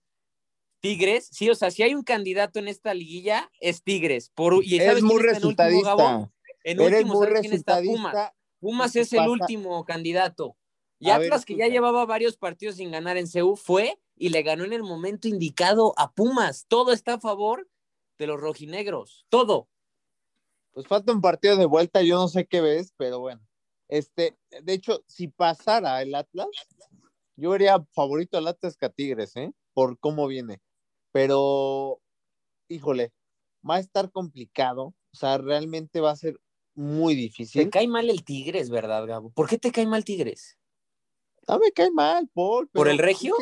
[0.81, 4.31] Tigres, sí, o sea, si hay un candidato en esta liguilla, es Tigres.
[4.35, 6.31] Por, y es muy resultadista.
[6.63, 8.33] En último, muy.
[8.65, 10.57] Pumas es el último candidato.
[10.99, 14.65] Y Atlas, que ya llevaba varios partidos sin ganar en CEU, fue y le ganó
[14.65, 16.65] en el momento indicado a Pumas.
[16.67, 17.69] Todo está a favor
[18.19, 19.27] de los rojinegros.
[19.29, 19.69] Todo.
[20.73, 23.41] Pues falta un partido de vuelta, yo no sé qué ves, pero bueno.
[23.89, 26.49] Este, de hecho, si pasara el Atlas,
[27.37, 29.53] yo haría favorito al Atlas que a Tigres, ¿eh?
[29.75, 30.63] Por cómo viene
[31.15, 32.03] pero,
[32.69, 33.13] híjole,
[33.69, 36.41] va a estar complicado, o sea, realmente va a ser
[36.75, 37.65] muy difícil.
[37.65, 39.31] Te cae mal el Tigres, ¿verdad, Gabo?
[39.31, 40.59] ¿Por qué te cae mal Tigres?
[41.47, 42.69] No me cae mal, Paul.
[42.69, 43.35] ¿Por el regio?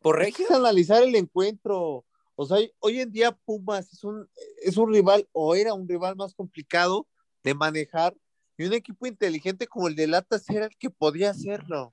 [0.00, 0.46] ¿Por regio?
[0.46, 2.04] Es analizar el encuentro.
[2.36, 4.28] O sea, hoy en día Pumas es un,
[4.62, 7.06] es un rival, o era un rival más complicado
[7.42, 8.16] de manejar,
[8.56, 11.92] y un equipo inteligente como el de Latas era el que podía hacerlo.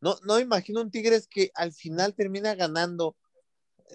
[0.00, 3.16] No, no imagino un Tigres que al final termina ganando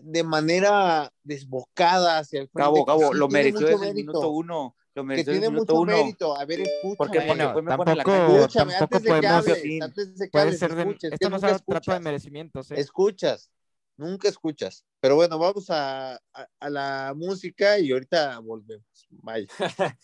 [0.01, 2.63] de manera desbocada hacia el frente.
[2.63, 4.75] Cabo, Cabo, lo mereció desde el minuto uno.
[4.95, 6.35] Lo que tiene mucho mérito.
[6.35, 6.95] A ver, escúchame.
[6.97, 10.25] Porque, bueno, me tampoco, pone la escúchame, tampoco antes de que podemos hables, antes de
[10.25, 12.79] que Puede hables, ser de, escuches, esto que no nunca se trata de merecimientos, ¿eh?
[12.79, 13.51] Escuchas,
[13.97, 14.85] nunca escuchas.
[14.99, 18.85] Pero bueno, vamos a, a, a la música y ahorita volvemos.
[19.09, 19.47] Vaya.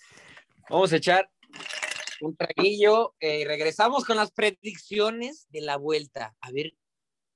[0.68, 1.30] Vamos a echar
[2.22, 6.36] un traguillo eh, y regresamos con las predicciones de la vuelta.
[6.42, 6.74] A ver,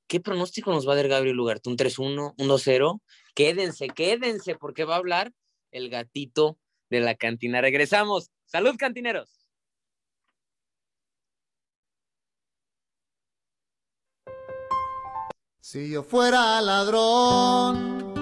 [0.07, 1.69] ¿qué pronóstico nos va a dar Gabriel Ugarte?
[1.69, 2.33] ¿Un 3-1?
[2.37, 3.01] ¿Un 2-0?
[3.35, 5.31] Quédense, quédense, porque va a hablar
[5.71, 6.57] el gatito
[6.89, 7.61] de la cantina.
[7.61, 8.31] Regresamos.
[8.45, 9.39] ¡Salud, cantineros!
[15.61, 18.15] Si yo fuera ladrón,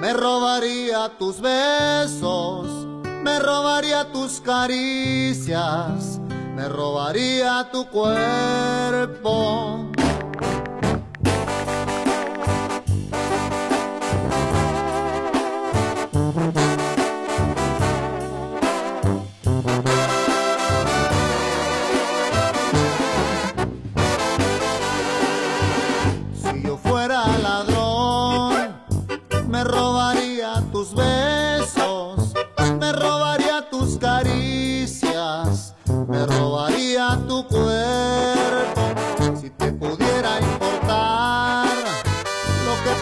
[0.00, 2.86] me robaría tus besos,
[3.24, 6.20] me robaría tus caricias,
[6.54, 9.90] me robaría tu cuerpo.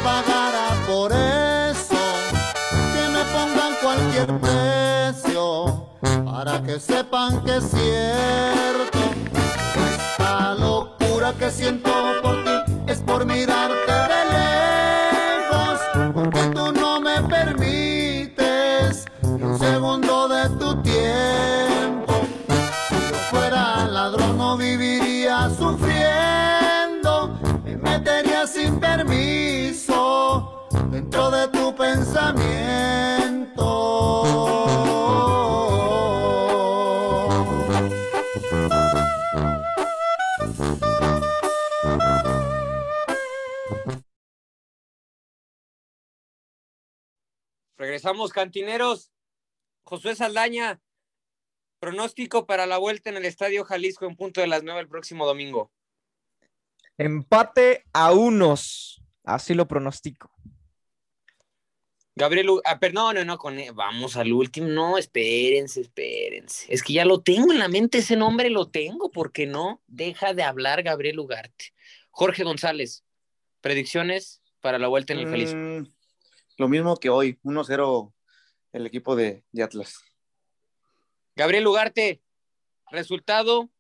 [0.03, 2.03] Pagara por eso,
[2.93, 5.87] que me pongan cualquier precio
[6.25, 8.99] para que sepan que es cierto.
[9.95, 11.91] Esta locura que siento
[12.23, 14.82] por ti es por mirarte de lejos,
[48.03, 49.13] Regresamos, cantineros.
[49.85, 50.81] Josué Saldaña,
[51.79, 55.25] pronóstico para la vuelta en el Estadio Jalisco en punto de las 9 el próximo
[55.25, 55.71] domingo.
[56.99, 59.01] Empate a unos.
[59.23, 60.33] Así lo pronostico.
[62.17, 64.67] Gabriel, ah, pero no, no, no, con, vamos al último.
[64.67, 66.75] No, espérense, espérense.
[66.75, 70.35] Es que ya lo tengo en la mente, ese nombre lo tengo, porque no deja
[70.35, 71.67] de hablar Gabriel Ugarte.
[72.11, 73.05] Jorge González,
[73.61, 75.57] predicciones para la vuelta en el Jalisco.
[75.57, 76.02] Mm,
[76.59, 78.13] lo mismo que hoy, 1-0
[78.73, 80.01] el equipo de, de Atlas.
[81.37, 82.23] Gabriel Ugarte,
[82.91, 83.71] resultado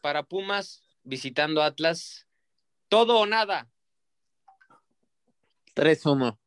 [0.00, 2.26] para Pumas visitando Atlas.
[2.88, 3.68] Todo o nada.
[5.74, 6.38] 3-1.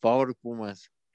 [0.00, 0.90] Favor, Pumas.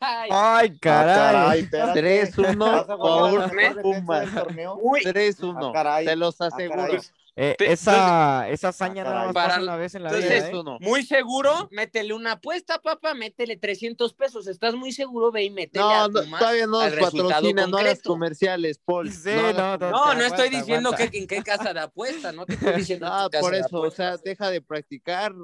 [0.00, 1.60] Ay, Ay, caray.
[1.60, 2.02] espérate.
[2.32, 2.58] 3-1.
[2.58, 4.20] ¿Vas a jugar Favor, Pumas.
[4.26, 4.78] del torneo?
[4.82, 5.72] Uy, 3-1.
[5.74, 6.00] Ah.
[6.04, 6.98] Te los Ah, aseguro.
[7.38, 10.30] Eh, Pe- esa, esa hazaña Ah, nada más pasa Para- una vez en la entonces,
[10.30, 10.52] vida, ¿eh?
[10.52, 10.78] 3-1.
[10.80, 14.46] muy seguro, métele una apuesta, papá, métele 300 pesos.
[14.46, 15.30] ¿Estás muy seguro?
[15.30, 19.12] Ve y métele No, a no, Pumas todavía no patrocinan, no hagas comerciales, Paul.
[19.12, 19.90] Sí, No, no, no.
[19.90, 21.10] No, no estoy aguanta, diciendo aguanta.
[21.10, 23.90] que en qué casa de apuesta, no te estoy diciendo No, por de eso, o
[23.90, 25.34] sea, deja de practicar,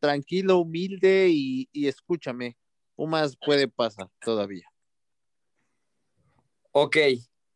[0.00, 2.56] tranquilo, humilde y, y escúchame.
[2.96, 4.66] Pumas puede pasar todavía.
[6.72, 6.96] Ok,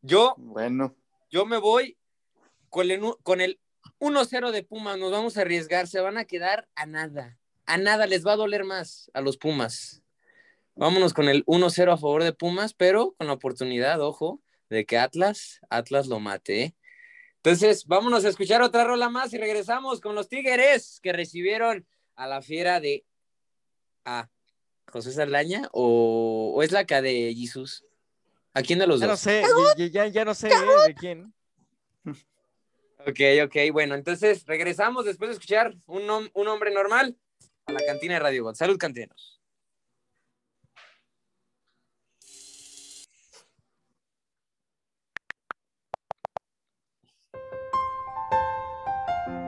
[0.03, 0.95] yo, Bueno,
[1.29, 1.97] yo me voy
[2.69, 3.59] con el, con el
[4.01, 8.07] 1-0 de Pumas, nos vamos a arriesgar, se van a quedar a nada, a nada,
[8.07, 10.03] les va a doler más a los Pumas.
[10.75, 14.99] Vámonos con el 1-0 a favor de Pumas, pero con la oportunidad, ojo, de que
[14.99, 16.63] Atlas, Atlas lo mate.
[16.63, 16.77] ¿eh?
[17.37, 21.87] Entonces, vámonos a escuchar otra rola más y regresamos con los Tigres que recibieron
[22.17, 23.05] a la fiera de
[24.05, 24.29] a
[24.91, 27.85] José Saldaña o, o es la que de Jesus.
[28.55, 29.21] ¿A quién de los Ya no dos?
[29.21, 29.43] sé,
[29.77, 30.53] ya, ya, ya no sé ¿eh?
[30.87, 31.35] de quién.
[33.07, 37.17] Ok, ok, bueno, entonces regresamos después de escuchar un, un hombre normal
[37.67, 38.55] a la cantina de Radio God.
[38.55, 39.41] Salud, cantineros.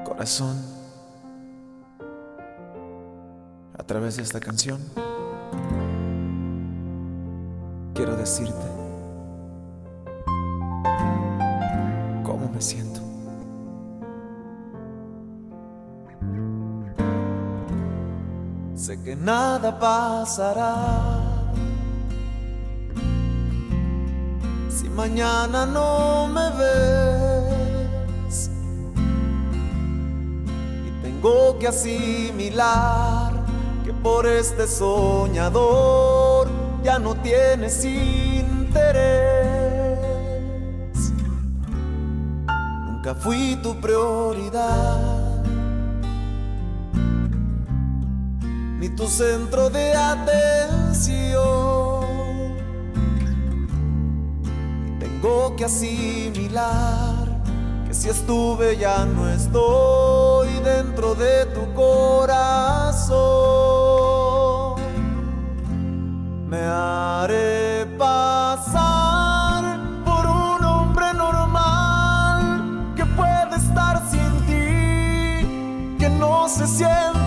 [0.05, 0.57] Corazón,
[3.79, 4.81] a través de esta canción,
[7.95, 8.67] quiero decirte
[12.25, 12.92] cómo me siento.
[18.83, 20.75] Sé que nada pasará
[24.69, 28.51] si mañana no me ves
[30.85, 33.33] y tengo que asimilar
[33.85, 36.49] que por este soñador
[36.83, 38.83] ya no tienes interés.
[42.85, 45.22] Nunca fui tu prioridad,
[48.97, 51.43] tu centro de atención.
[54.99, 57.43] Tengo que asimilar
[57.87, 63.23] que si estuve ya no estoy dentro de tu corazón.
[66.49, 75.47] Me haré pasar por un hombre normal que puede estar sin ti,
[75.99, 77.22] que no se siente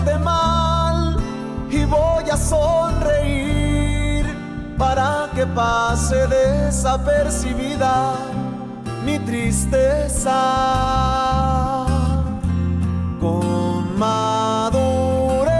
[2.48, 4.24] sonreír
[4.78, 8.14] para que pase desapercibida
[9.04, 10.32] mi tristeza.
[13.20, 15.50] Con madurez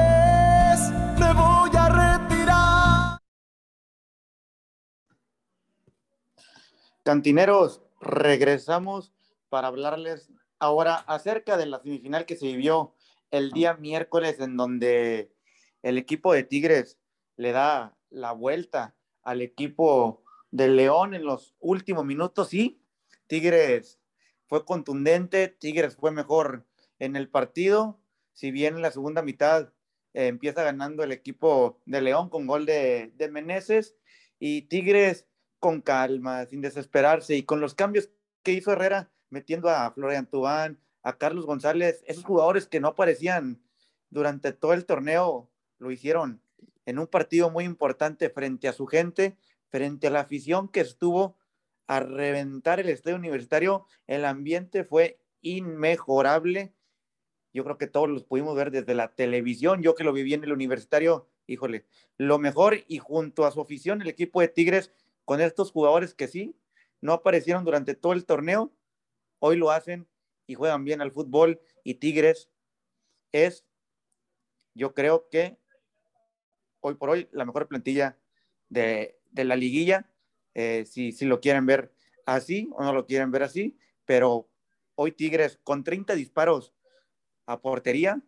[1.19, 3.19] me voy a retirar.
[7.03, 9.13] Cantineros, regresamos
[9.49, 12.95] para hablarles ahora acerca de la semifinal que se vivió
[13.33, 15.36] el día miércoles en donde
[15.87, 16.99] el equipo de Tigres
[17.37, 22.83] le da la vuelta al equipo de León en los últimos minutos y
[23.29, 24.01] Tigres
[24.49, 26.67] fue contundente, Tigres fue mejor
[26.99, 28.01] en el partido,
[28.33, 29.73] si bien en la segunda mitad
[30.13, 33.95] eh, empieza ganando el equipo de León con gol de, de Meneses
[34.41, 35.29] y Tigres
[35.61, 38.11] con calma, sin desesperarse y con los cambios
[38.43, 43.63] que hizo Herrera, metiendo a Florian Tubán, a Carlos González, esos jugadores que no aparecían
[44.11, 46.41] durante todo el torneo, lo hicieron
[46.85, 49.37] en un partido muy importante frente a su gente,
[49.69, 51.37] frente a la afición que estuvo
[51.87, 53.87] a reventar el estadio universitario.
[54.07, 56.75] El ambiente fue inmejorable.
[57.53, 59.83] Yo creo que todos los pudimos ver desde la televisión.
[59.83, 61.87] Yo que lo viví en el universitario, híjole,
[62.19, 64.93] lo mejor y junto a su afición, el equipo de Tigres,
[65.25, 66.57] con estos jugadores que sí,
[67.01, 68.73] no aparecieron durante todo el torneo,
[69.39, 70.07] hoy lo hacen
[70.47, 71.61] y juegan bien al fútbol.
[71.83, 72.49] Y Tigres
[73.33, 73.65] es,
[74.75, 75.59] yo creo que
[76.81, 78.19] hoy por hoy, la mejor plantilla
[78.69, 80.09] de, de la liguilla
[80.59, 81.93] eh, si, si lo quieren ver
[82.25, 84.49] así o no lo quieren ver así, pero
[84.95, 86.73] hoy Tigres con 30 disparos
[87.45, 88.23] a portería,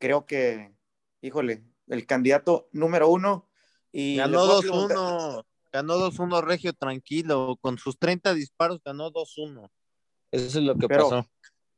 [0.00, 0.74] creo que,
[1.22, 3.48] híjole, el candidato número uno.
[3.92, 9.70] Y ganó 2-1, ganó 2-1 Regio tranquilo, con sus 30 disparos ganó 2-1.
[10.32, 11.30] Eso es lo que pero, pasó.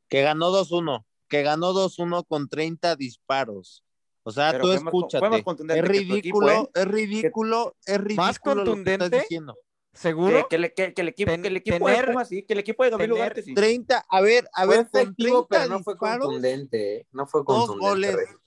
[0.09, 3.83] Que ganó 2-1, que ganó 2-1 con 30 disparos.
[4.27, 5.19] O sea, Pero tú fue más- escúchate.
[5.19, 6.69] fue más contundente es que tu equipo, ridículo, ¿eh?
[6.75, 8.15] es ridículo, es ridículo.
[8.25, 9.19] ¿Más lo que estás contundente?
[9.21, 9.57] diciendo.
[9.93, 10.37] ¿Seguro?
[10.37, 12.43] Que, que le- que- que el equipo, Ten- que el equipo tener- de Pumas sí,
[12.43, 13.53] que el equipo de Gabriel tener Ugarte sí.
[13.55, 16.95] 30, a ver, a Fue ver, con efectivo, 30 pero no fue disparos contundente.
[16.97, 17.07] ¿eh?
[17.11, 17.87] No fue dos contundente.
[17.89, 18.39] goles Regio.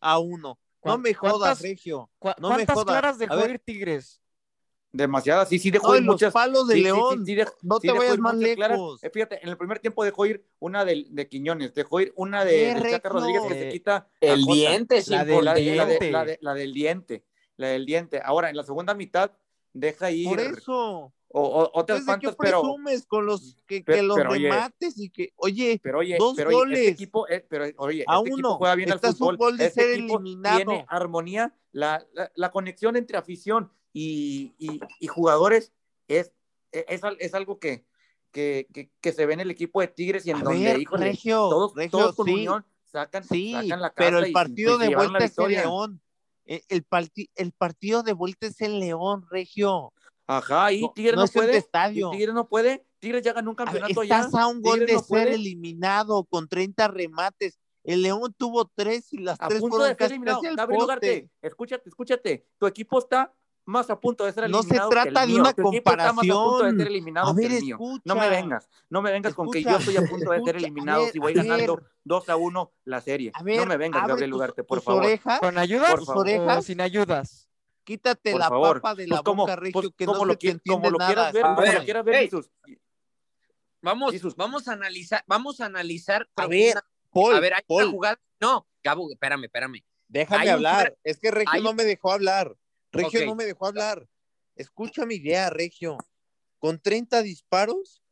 [0.00, 0.48] a uno.
[0.48, 2.10] No ¿Cuán- me jodas, cuántas- Regio.
[2.18, 2.86] ¿Cu- no me ¿Cuántas jodas.
[2.86, 3.50] claras A dejó ver.
[3.50, 4.21] ir Tigres?
[4.92, 6.32] Demasiadas, sí, sí dejó No, ir los muchas.
[6.34, 7.24] palos de sí, sí, sí, León.
[7.26, 9.02] sí dejó- no sí te vayas más lejos.
[9.02, 12.44] Eh, Fíjate, en el primer tiempo dejó ir una de, de Quiñones, dejó ir una
[12.44, 13.08] de, de Chaca.
[13.08, 16.74] Rodríguez que se quita El la diente es La de- la la de- la del
[16.74, 17.24] diente,
[17.56, 18.20] la del diente.
[18.22, 19.30] Ahora, en la segunda mitad
[19.72, 20.74] deja ir Por eso.
[20.74, 24.18] o, o- otras Entonces, ¿de qué cuantas, pero, presumes con los que, Pe- que los
[24.18, 24.50] pero, oye.
[24.50, 26.78] remates y que, oye, pero oye, dos pero oye, goles.
[26.80, 28.56] este equipo, eh, pero oye, A este equipo uno.
[28.58, 30.56] juega bien al fútbol, gol de este ser equipo eliminado.
[30.56, 35.72] tiene armonía, la, la, la conexión entre afición y, y- y jugadores
[36.08, 36.32] es,
[36.72, 37.84] es, al- es algo que,
[38.30, 40.80] que, que, que se ve en el equipo de Tigres y en A donde, ver,
[40.80, 44.32] híjole, Regio, todos, Regio, todos con sí, unión sacan, Sí, sacan la casa pero el
[44.32, 45.60] partido se de vuelta es victoria.
[45.62, 46.00] León.
[46.44, 49.92] Eh, El, parti- el partido de vuelta es en León, Regio.
[50.26, 52.10] Ajá, y Tigres no es puede, estadio.
[52.10, 54.74] Tigres no puede, Tigres ya ganó un A ver, campeonato ya, estás a un gol
[54.80, 55.34] Tigres de no ser puede.
[55.34, 57.58] eliminado con 30 remates.
[57.84, 60.40] El León tuvo tres y las a tres punto fueron de ser eliminado.
[60.56, 60.82] Gabriel.
[60.82, 62.46] Ugarte, escúchate, escúchate.
[62.58, 64.90] Tu equipo está más a punto de ser No se eliminado.
[64.90, 65.40] que el trata de mío.
[65.42, 66.78] una Tu equipo está más a punto de comparación.
[66.78, 67.78] ser eliminado A que ver, el mío.
[68.04, 71.02] No me vengas, no me vengas con que yo estoy a punto de ser eliminado
[71.02, 71.84] ver, si voy ganando ver.
[72.04, 73.30] 2 a 1 la serie.
[73.34, 75.04] A ver, no me vengas, abre Gabriel Ugarte, por tus favor.
[75.04, 76.20] orejas, ¿Con ayudas Por o favor.
[76.26, 76.64] orejas.
[76.64, 77.48] sin ayudas?
[77.84, 78.80] quítate Por la favor.
[78.80, 80.90] papa de Pues la como, boca, Regio, pues que como no lo, se te como
[80.90, 81.08] lo nada.
[81.14, 82.24] quieras ver, como ver, lo quieras ver, hey.
[82.30, 82.50] Jesús.
[83.80, 84.36] Vamos, Jesús.
[84.36, 86.28] vamos a analizar, vamos a analizar.
[86.36, 86.74] A ver,
[87.10, 88.20] Paul, a ver, hay Paul, una jugada.
[88.40, 89.84] No, Gabo, espérame, espérame.
[90.08, 90.96] déjame hablar.
[91.02, 92.54] Es que Regio no me dejó hablar.
[92.92, 94.06] Regio no me dejó hablar.
[94.54, 95.96] Escucha mi idea, Regio.
[96.58, 98.02] Con 30 disparos,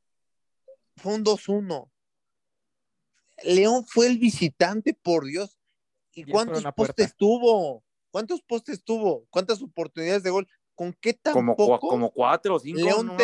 [0.96, 1.90] fue un 2-1.
[3.44, 5.58] León fue el visitante, por Dios.
[6.12, 7.84] ¿Y cuántos postes tuvo?
[8.10, 9.26] ¿Cuántos postes tuvo?
[9.30, 10.48] ¿Cuántas oportunidades de gol?
[10.74, 13.16] ¿Con qué tan Como, poco como cuatro o cinco, León no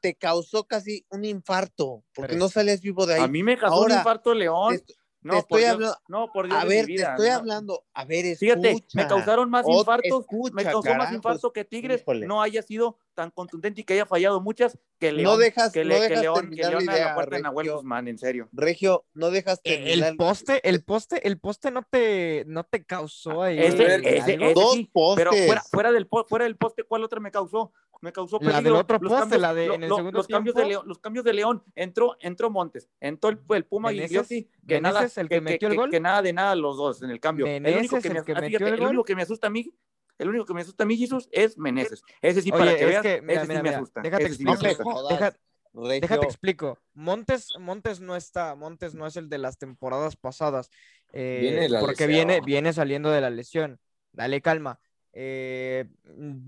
[0.00, 2.04] te- causó casi un infarto?
[2.14, 3.22] Porque no salías vivo de ahí.
[3.22, 4.78] A mí me causó Ahora, un infarto León.
[4.78, 7.34] Te, No, te por estoy Dios, no, por Dios A ver, te estoy no.
[7.34, 7.84] hablando.
[7.94, 8.38] A ver, escucha.
[8.60, 12.26] Fíjate, me causaron más infartos, escucha, me causó más infarto que Tigres Híjole.
[12.26, 15.84] no haya sido tan contundente y que haya fallado muchas que León, No dejas- que,
[15.84, 17.76] no le- que dejas León, que León la a la idea, puerta de Nahuel Regio.
[17.76, 18.48] Guzmán, en serio.
[18.52, 20.08] Regio, no dejas Eh, terminar.
[20.10, 23.58] El poste, el poste, el poste no te, no te causó ahí.
[23.58, 25.46] Ese, ese, ese Dos sí, pero postes.
[25.46, 27.72] fuera, fuera, del, fuera del poste, ¿cuál otra me causó?
[28.00, 30.26] Me causó La del otro Los poste, la de- lo- en el lo- segundo los
[30.26, 30.64] cambios de.
[30.66, 34.80] León, los cambios de León, entró, entró Montes, entró el, el Puma Meneses- Gigliotti, que
[34.80, 35.88] nada, el que metió el gol.
[35.90, 37.46] que nada de nada los dos en el cambio.
[37.46, 38.88] el único Meneses, que me, el que ah, metió fíjate, el el gol.
[38.88, 39.72] único que me asusta a mí,
[40.18, 42.02] el único que me asusta a mí, Jesús, es Meneses.
[42.20, 44.00] Ese sí, Oye, para que es veas, que, mira, ese sí mira, me mira, asusta.
[44.02, 44.74] déjate ese sí me asusta.
[45.74, 46.00] Regio.
[46.00, 46.78] Déjate explico.
[46.92, 50.70] Montes, Montes no está, Montes no es el de las temporadas pasadas.
[51.12, 52.08] eh, Viene la porque lesión.
[52.28, 53.80] viene, viene saliendo de la lesión.
[54.12, 54.78] Dale calma.
[55.14, 55.86] Eh,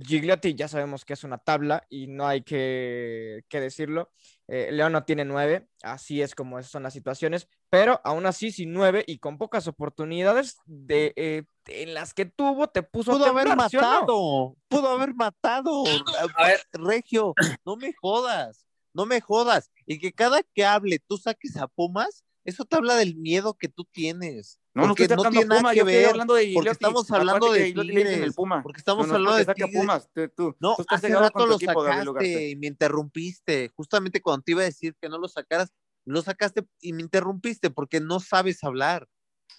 [0.06, 4.10] Gigliotti ya sabemos que es una tabla y no hay que, que decirlo.
[4.46, 8.72] Eh, León no tiene nueve, así es como son las situaciones, pero aún así sin
[8.72, 13.26] nueve y con pocas oportunidades de, eh, en las que tuvo, te puso a Pudo
[13.26, 13.86] haber temblar, ¿sí o no?
[13.88, 15.84] matado, pudo haber matado.
[16.38, 16.60] A ver.
[16.72, 17.34] Regio,
[17.64, 19.70] no me jodas, no me jodas.
[19.86, 23.68] Y que cada que hable tú saques a Pumas, eso te habla del miedo que
[23.68, 24.60] tú tienes.
[24.74, 27.10] No, no Porque estoy sacando tiene Puma, nada yo que ver, hablando de porque estamos
[27.12, 28.62] hablando de el Puma.
[28.62, 29.72] porque estamos No, no es hablando de.
[29.72, 30.08] Pumas.
[30.12, 33.70] Tú, tú- No, tú hace rato lo equipo, sacaste y me interrumpiste.
[33.76, 35.72] Justamente cuando te iba a decir que no lo sacaras,
[36.04, 39.08] lo sacaste y me interrumpiste porque no sabes hablar.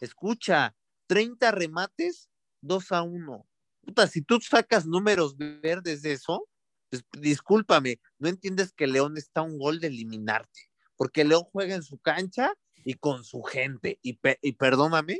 [0.02, 0.76] Escucha,
[1.08, 2.30] 30 remates,
[2.62, 3.48] 2 a 1.
[3.86, 6.46] Puta, si tú sacas números verdes de eso,
[6.90, 11.76] pues, discúlpame, no entiendes que León está a un gol de eliminarte, porque León juega
[11.76, 12.54] en su cancha
[12.86, 15.20] y con su gente, y, pe- y perdóname,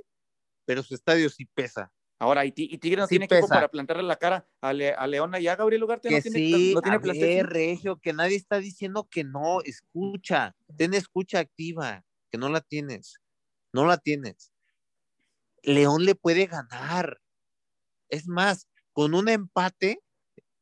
[0.66, 1.92] pero su estadio sí pesa.
[2.20, 3.56] Ahora, y, y Tigre no Sí tiene equipo pesa.
[3.56, 6.08] para plantarle la cara a, Le- a Leona y a Gabriel Ugarte.
[6.08, 7.48] Que no tiene, sí, no tiene a ver.
[7.48, 13.20] Regio, que nadie está diciendo que no, escucha, ten escucha activa, que no la tienes,
[13.74, 14.54] no la tienes.
[15.64, 17.20] León le puede ganar.
[18.10, 20.00] Es más, con un empate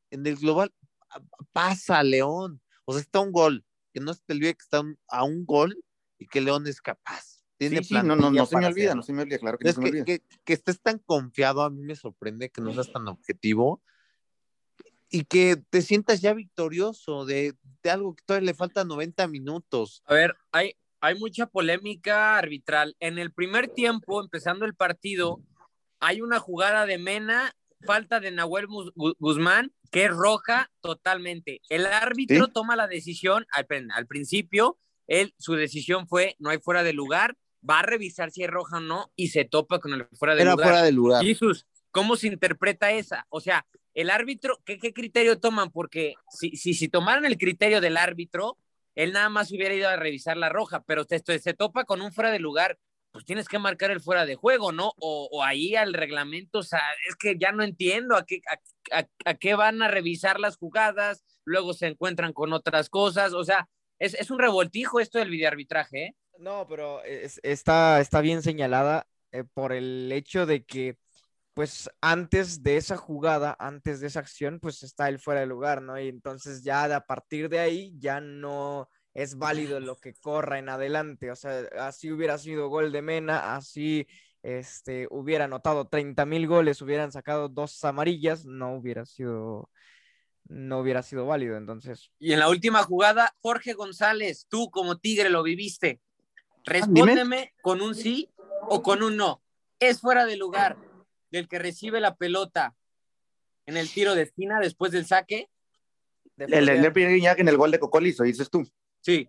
[0.09, 0.73] en el global,
[1.51, 2.61] pasa León.
[2.85, 5.77] O sea, está un gol, que no se te olvide que está a un gol
[6.23, 7.43] y que León es capaz.
[7.57, 8.95] Tiene Sí, sí, no, no, no se me olvida, hacerlo.
[8.95, 10.05] no se me olvida, claro que no se me que, olvida.
[10.05, 13.81] que, que estés tan confiado, a mí me sorprende que no seas tan objetivo
[15.09, 17.53] y que te sientas ya victorioso de,
[17.83, 20.01] de algo que todavía le faltan 90 minutos.
[20.05, 22.95] A ver, hay, hay mucha polémica arbitral.
[22.99, 25.39] En el primer tiempo, empezando el partido,
[25.99, 27.53] hay una jugada de Mena,
[27.85, 28.65] falta de Nahuel
[29.19, 31.61] Guzmán, que es roja totalmente.
[31.69, 32.51] El árbitro Sí.
[32.51, 37.35] toma la decisión, al, al principio, él, su decisión fue, no hay fuera de lugar,
[37.67, 40.41] va a revisar si es roja o no, y se topa con el fuera de
[40.41, 40.67] Era lugar.
[40.67, 41.23] fuera de lugar.
[41.25, 43.25] Jesús, ¿cómo se interpreta esa?
[43.29, 45.69] O sea, el árbitro, ¿qué, qué criterio toman?
[45.71, 48.57] Porque si, si, si tomaran el criterio del árbitro,
[48.95, 52.11] él nada más hubiera ido a revisar la roja, pero se, se topa con un
[52.11, 52.77] fuera de lugar,
[53.11, 54.91] pues tienes que marcar el fuera de juego, ¿no?
[54.99, 58.41] O, o ahí al reglamento, o sea, es que ya no entiendo a qué,
[58.91, 63.33] a, a- a qué van a revisar las jugadas, luego se encuentran con otras cosas,
[63.33, 63.67] o sea,
[63.99, 66.15] es, es un revoltijo esto del videoarbitraje, ¿eh?
[66.39, 70.97] No, pero es- está, está bien señalada eh, por el hecho de que,
[71.53, 75.81] pues, antes de esa jugada, antes de esa acción, pues está el fuera de lugar,
[75.81, 75.99] ¿no?
[75.99, 80.59] Y entonces ya de- a partir de ahí ya no es válido lo que corra
[80.59, 81.31] en adelante.
[81.31, 84.07] O sea, así hubiera sido gol de Mena, así
[84.41, 89.69] este, hubiera anotado 30 mil goles, hubieran sacado dos amarillas, no hubiera sido,
[90.45, 91.57] no hubiera sido válido.
[91.57, 96.01] Entonces, Y en la última jugada, Jorge González, tú como Tigre lo viviste.
[96.65, 98.29] Respóndeme con un sí
[98.67, 99.43] o con un no.
[99.79, 100.77] Es fuera de lugar
[101.29, 102.75] del que recibe la pelota
[103.65, 105.49] en el tiro de esquina después del saque.
[106.35, 108.63] de El, primer Guiñac en el gol de Cocolizo, dices tú.
[109.01, 109.27] Sí,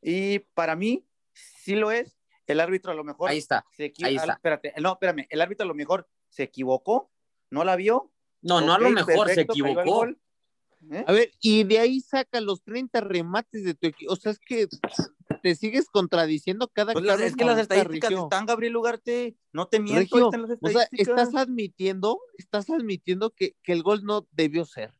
[0.00, 2.16] Y para mí, sí lo es.
[2.46, 3.64] El árbitro a lo mejor ahí está.
[3.72, 4.32] se ahí ah, está.
[4.34, 5.26] Espérate, no, espérame.
[5.30, 7.10] El árbitro a lo mejor se equivocó,
[7.48, 8.12] no la vio.
[8.42, 10.06] No, no a lo mejor se perfecto, equivocó.
[10.90, 11.04] ¿Eh?
[11.06, 14.12] A ver, y de ahí saca los 30 remates de tu equipo.
[14.12, 14.66] O sea, es que
[15.42, 18.24] te sigues contradiciendo cada Pues que las- hablas es que las estadísticas Regio.
[18.24, 19.36] están, Gabriel Ugarte.
[19.52, 21.18] No te miento, Regio, están las O sea, estadísticas.
[21.28, 24.94] estás admitiendo, estás admitiendo que, que el gol no debió ser.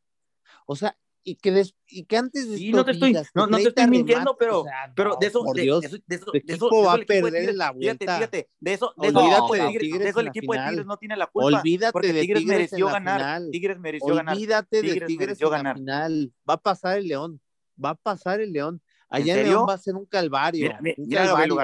[0.66, 3.57] O sea, y que, des- y que antes de Sí, no te estoy, no, no
[3.59, 5.97] te 30 estoy mintiendo, pero, o sea, pero no, de eso, de, Dios, de eso,
[6.07, 6.16] de
[6.55, 8.16] eso, de va a perder Tigres- la Fíjate, vuelta.
[8.16, 10.25] fíjate, de eso, de eso, Olvídate el equipo de Tigres, Tigres de eso el en
[10.27, 10.71] la equipo de final.
[10.71, 11.59] Tigres no tiene la culpa.
[11.59, 13.21] Olvídate porque de Tigres Tigres mereció ganar.
[13.21, 13.49] final.
[13.51, 14.35] Tigres mereció ganar.
[14.35, 15.77] Olvídate de Tigres Tigres mereció en la ganar.
[15.77, 16.33] final.
[16.49, 17.41] Va a pasar el León.
[17.83, 18.83] Va a pasar el León.
[19.09, 19.47] Allá en?
[19.49, 20.62] León va a ser un calvario.
[20.68, 21.55] Mira, mira, un mira, calvario.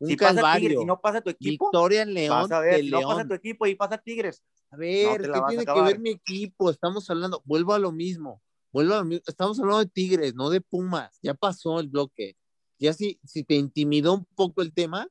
[0.00, 0.68] Un si pasa calvario.
[0.68, 2.42] Tigres y no pasa tu equipo, Victoria en León.
[2.42, 4.42] vas a ver, de si no pasa tu equipo y pasa Tigres.
[4.70, 6.70] A ver, ¿qué a tiene que ver mi equipo?
[6.70, 8.42] Estamos hablando, vuelvo a lo mismo,
[8.72, 8.94] vuelvo.
[9.26, 11.18] Estamos hablando de Tigres, no de Pumas.
[11.22, 12.36] Ya pasó el bloque.
[12.78, 15.08] Ya si, si te intimidó un poco el tema,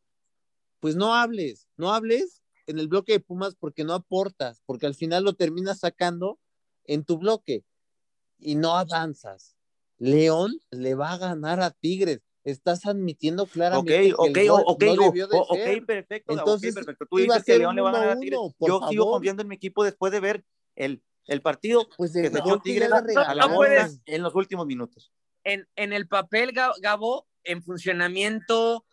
[0.80, 4.96] pues no hables, no hables en el bloque de Pumas porque no aportas, porque al
[4.96, 6.40] final lo terminas sacando
[6.86, 7.64] en tu bloque
[8.40, 9.56] y no avanzas.
[9.98, 12.22] León le va a ganar a Tigres.
[12.44, 14.14] Estás admitiendo claramente.
[14.14, 15.86] Ok, que el ok, gol ok, no debió de ok, ser.
[15.86, 16.34] perfecto.
[16.34, 17.06] Entonces, perfecto.
[17.10, 18.40] Tú dices que León le va a ganar a Tigres.
[18.40, 19.16] 1-1, por Yo sigo favor.
[19.18, 20.46] confiando en mi equipo después de ver
[20.76, 24.36] el, el partido Pues que se mejor echó Tigres a la no puedes- en los
[24.36, 25.12] últimos minutos.
[25.44, 28.86] En, en el papel, Ga- Gabo, en funcionamiento,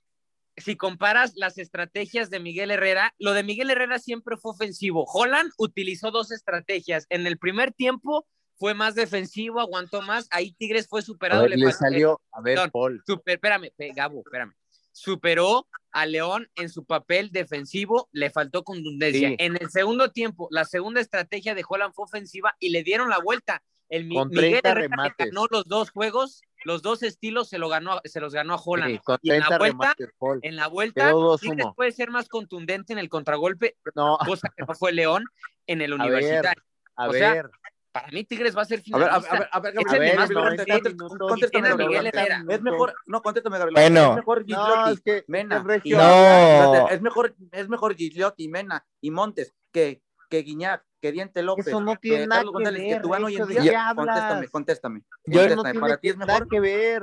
[0.57, 5.05] si comparas las estrategias de Miguel Herrera, lo de Miguel Herrera siempre fue ofensivo.
[5.13, 7.07] Holland utilizó dos estrategias.
[7.11, 8.27] En el primer tiempo
[8.59, 10.29] fue más defensivo, aguantó más.
[10.31, 11.43] Ahí Tigres fue A superado.
[11.43, 12.71] ver, le le salió, a ver.
[12.73, 13.03] Paul.
[13.07, 14.53] Super, espérame, Gabo, espérame.
[14.97, 19.29] Superó a León en su papel defensivo, le faltó contundencia.
[19.29, 19.37] Sí.
[19.39, 23.19] En el segundo tiempo, la segunda estrategia de Holland fue ofensiva y le dieron la
[23.19, 23.63] vuelta.
[23.91, 28.01] El Con Miguel 30 Herrera ganó los dos juegos, los dos estilos se, lo ganó,
[28.05, 28.93] se los ganó a Holland.
[28.95, 31.41] Sí, con y en la 30 vuelta, remates, en la vuelta, Quedó 2-1.
[31.41, 35.25] Tigres puede ser más contundente en el contragolpe, No, cosa que no fue León
[35.67, 36.63] en el a ver, universitario.
[36.97, 37.51] a O sea, ver.
[37.97, 39.37] Para mí, Tigres va a ser A ver, a ver, finalista.
[39.37, 42.13] a ver, a ver, Gabriel, más Gabriel, contéstame, a Gabriel, Miguel Gabriel.
[42.15, 42.45] Herrera.
[42.55, 43.75] Es mejor, no, contéstame, Gabriel.
[43.81, 44.11] Bueno.
[44.11, 45.57] Es mejor No, Gigliotti, es que Mena.
[45.57, 45.97] es regio.
[45.97, 46.89] No.
[46.89, 51.67] Es mejor, es mejor Gigliotti, Mena y Montes que, que Guiñac, que Diente López.
[51.69, 53.93] Eso no tiene que nada que que ver, Tubán hoy en Regio, ¿de día.
[53.97, 55.01] Contéstame, contéstame.
[55.25, 55.71] Yo- no contéstame.
[55.73, 56.49] tiene Para ti que- es nada mejor.
[56.49, 57.03] que ver.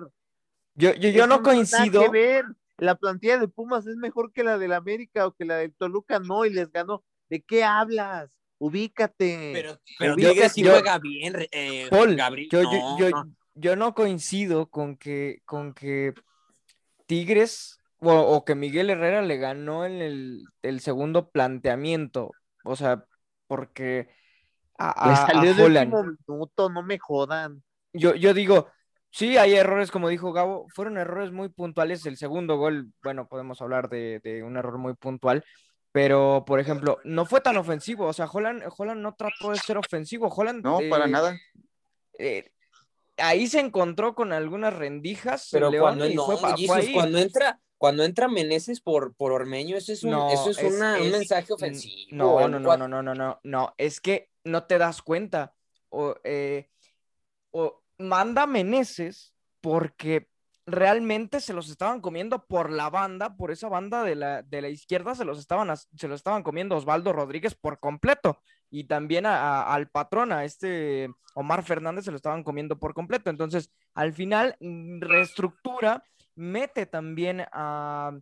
[0.75, 2.01] Yo, yo, yo no tiene coincido.
[2.01, 2.45] Nada que ver.
[2.77, 6.19] La plantilla de Pumas es mejor que la del América o que la del Toluca,
[6.19, 7.03] no, y les ganó.
[7.29, 8.31] ¿De qué hablas?
[8.63, 9.51] Ubícate.
[9.53, 12.47] Pero, pero Yo- Tigres sí yo- juega bien, eh, Paul, Gabriel.
[12.49, 13.35] yo, no, yo, yo, no.
[13.55, 16.13] yo no coincido con que, con que
[17.05, 22.31] Tigres o, o que Miguel Herrera le ganó en el, el segundo planteamiento.
[22.63, 23.05] O sea,
[23.47, 24.07] porque
[24.77, 25.93] a, Le a- a salió de Holland.
[25.93, 27.63] último minuto, no me jodan.
[27.91, 28.69] Yo, yo digo,
[29.11, 32.05] sí, hay errores, como dijo Gabo, fueron errores muy puntuales.
[32.05, 35.43] El segundo gol, bueno, podemos hablar de, de un error muy puntual,
[35.93, 38.07] pero, por ejemplo, no fue tan ofensivo.
[38.07, 40.27] O sea, Holland, Holland no trató de ser ofensivo.
[40.27, 41.39] Holland, No, eh, para nada.
[42.19, 42.51] eh,
[43.17, 45.47] ahí se encontró con algunas rendijas.
[45.51, 46.93] Pero León, cuando, y no, fue, Jesus, ahí.
[46.93, 50.73] cuando entra, cuando entra Meneses por, por Ormeño, eso es un, No, eso es, es-
[50.73, 52.07] una- un mensaje ofensivo.
[52.11, 55.53] No, no, no, no, no, no, no, no, es que no te das cuenta.
[55.89, 56.69] O, eh,
[57.51, 59.31] o manda Meneses
[59.61, 60.27] porque
[60.65, 64.69] realmente se los estaban comiendo por la banda, por esa banda de la, de la
[64.69, 68.41] izquierda, se los estaban, se los estaban comiendo Osvaldo Rodríguez por completo.
[68.69, 73.29] Y también al patrón, a este Omar Fernández, se lo estaban comiendo por completo.
[73.29, 76.03] Entonces, al final, mm, reestructura,
[76.35, 78.19] mete también a-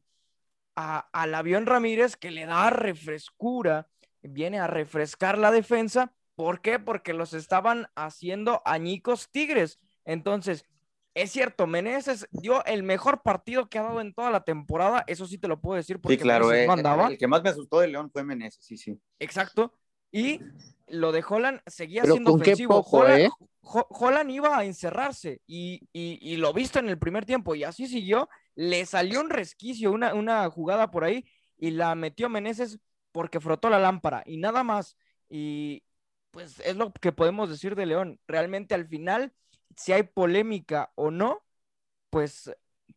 [0.75, 3.87] al avión Ramírez que le da refrescura,
[4.21, 6.13] viene a refrescar la defensa.
[6.35, 6.79] ¿Por qué?
[6.79, 9.79] Porque los estaban haciendo añicos Tigres.
[10.05, 10.65] Entonces,
[11.13, 15.25] es cierto, Meneses dio el mejor partido que ha dado en toda la temporada, eso
[15.27, 16.53] sí te lo puedo decir porque Sí, claro.
[16.53, 17.07] Eh, no andaba.
[17.07, 18.99] el que más me asustó de León fue Meneses, sí, sí.
[19.19, 19.73] Exacto.
[20.11, 20.39] Y
[20.87, 22.81] lo de Holland seguía Pero siendo ofensivo.
[22.83, 23.29] poco, Holland, ¿eh?
[23.61, 27.63] Ho- Holland iba a encerrarse y, y, y lo visto en el primer tiempo y
[27.63, 28.27] así siguió.
[28.55, 31.25] Le salió un resquicio, una, una jugada por ahí
[31.57, 32.79] y la metió Meneses
[33.13, 34.97] porque frotó la lámpara y nada más.
[35.29, 35.83] Y
[36.31, 38.19] pues es lo que podemos decir de León.
[38.27, 39.33] Realmente al final,
[39.75, 41.43] si hay polémica o no,
[42.09, 42.51] pues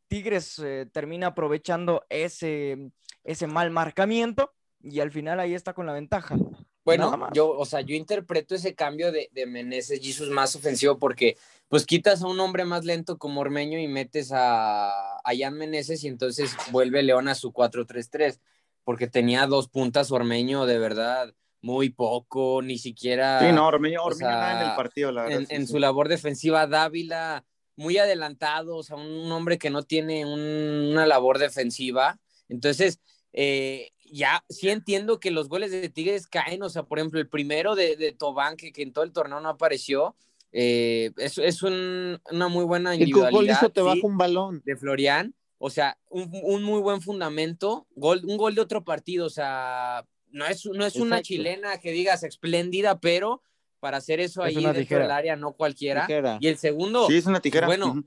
[0.09, 2.91] Tigres eh, termina aprovechando ese,
[3.22, 6.37] ese mal marcamiento y al final ahí está con la ventaja.
[6.85, 11.39] Bueno, yo, o sea, yo interpreto ese cambio de, de Meneses Jesus más ofensivo porque
[11.68, 16.05] pues quitas a un hombre más lento como Ormeño y metes a, a Jan Meneses
[16.05, 18.39] y entonces vuelve León a su 4-3-3
[18.85, 24.06] porque tenía dos puntas Ormeño de verdad muy poco, ni siquiera Sí, no, Ormeño, o
[24.06, 25.40] Ormeño nada en el partido, la verdad.
[25.40, 25.72] en, sí, en sí.
[25.72, 27.44] su labor defensiva, Dávila
[27.76, 32.18] muy adelantado, o sea, un hombre que no tiene un- una labor defensiva.
[32.48, 33.00] Entonces,
[33.32, 37.28] eh, ya sí entiendo que los goles de Tigres caen, o sea, por ejemplo, el
[37.28, 40.14] primero de, de Tobán, que, que en todo el torneo no apareció,
[40.52, 43.72] eh, es, es un- una muy buena individualidad.
[43.72, 44.62] te sí, baja un balón.
[44.64, 49.26] de Florian, o sea, un, un muy buen fundamento, gol, un gol de otro partido,
[49.26, 50.04] o sea,
[50.35, 53.43] no es, no es una chilena que digas espléndida, pero
[53.80, 55.03] para hacer eso Es ahí dentro tijera.
[55.03, 56.07] del área no cualquiera.
[56.07, 56.39] Tijera.
[56.41, 57.66] Y el segundo, Sí, es una tijera.
[57.66, 58.03] bueno,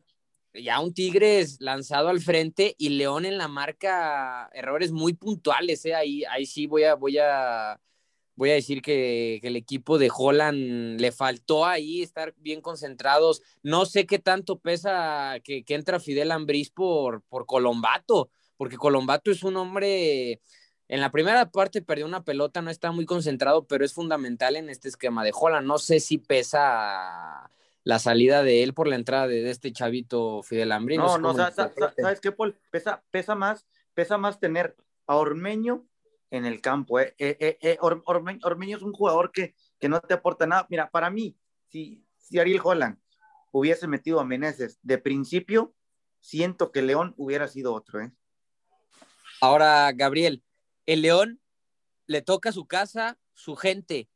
[0.53, 5.93] ya un Tigres lanzado al frente y León en la marca, errores muy puntuales, ¿eh?
[5.95, 7.80] ahí, ahí sí voy a, voy a,
[8.36, 13.41] voy a decir que, que el equipo de Holland le faltó ahí estar bien concentrados.
[13.63, 19.30] No sé qué tanto pesa que, que entra Fidel Ambriz por, por Colombato, porque Colombato
[19.32, 20.41] es un hombre.
[20.89, 24.69] En la primera parte perdió una pelota, no está muy concentrado, pero es fundamental en
[24.69, 25.67] este esquema de Holland.
[25.67, 27.49] No sé si pesa
[27.83, 30.97] la salida de él por la entrada de, de este chavito Fidel Ambriz.
[30.97, 32.03] No, no, sa- sa- interpreten.
[32.05, 32.57] ¿sabes qué, Paul?
[32.71, 34.75] Pesa, pesa más, pesa más tener
[35.07, 35.85] a Ormeño
[36.31, 36.99] en el campo.
[36.99, 37.15] ¿eh?
[37.17, 40.67] Eh, eh, Ormeño, es un jugador que, que no te aporta nada.
[40.69, 42.97] Mira, para mí, si, si Ariel Holland
[43.51, 45.73] hubiese metido a Meneses de principio,
[46.19, 48.01] siento que León hubiera sido otro.
[48.01, 48.11] ¿eh?
[49.41, 50.43] Ahora, Gabriel,
[50.88, 51.39] el León
[52.07, 54.09] le toca su casa, su gente,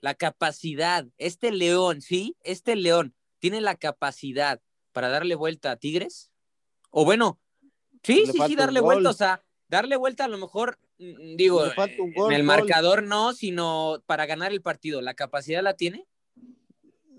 [0.00, 1.06] la capacidad.
[1.18, 2.36] Este León, ¿sí?
[2.42, 4.60] Este León tiene la capacidad
[4.92, 6.32] para darle vuelta a Tigres.
[6.90, 7.38] O bueno,
[8.02, 12.32] sí, sí, sí, darle vuelta, o sea, darle vuelta a lo mejor, mm, digo, en
[12.32, 15.00] el marcador no, sino para ganar el partido.
[15.02, 16.08] ¿La capacidad la tiene?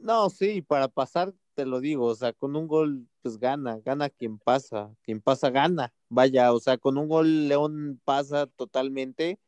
[0.01, 4.09] No, sí, para pasar, te lo digo, o sea, con un gol, pues gana, gana
[4.09, 5.93] quien pasa, quien pasa gana.
[6.09, 9.39] Vaya, o sea, con un gol León pasa totalmente,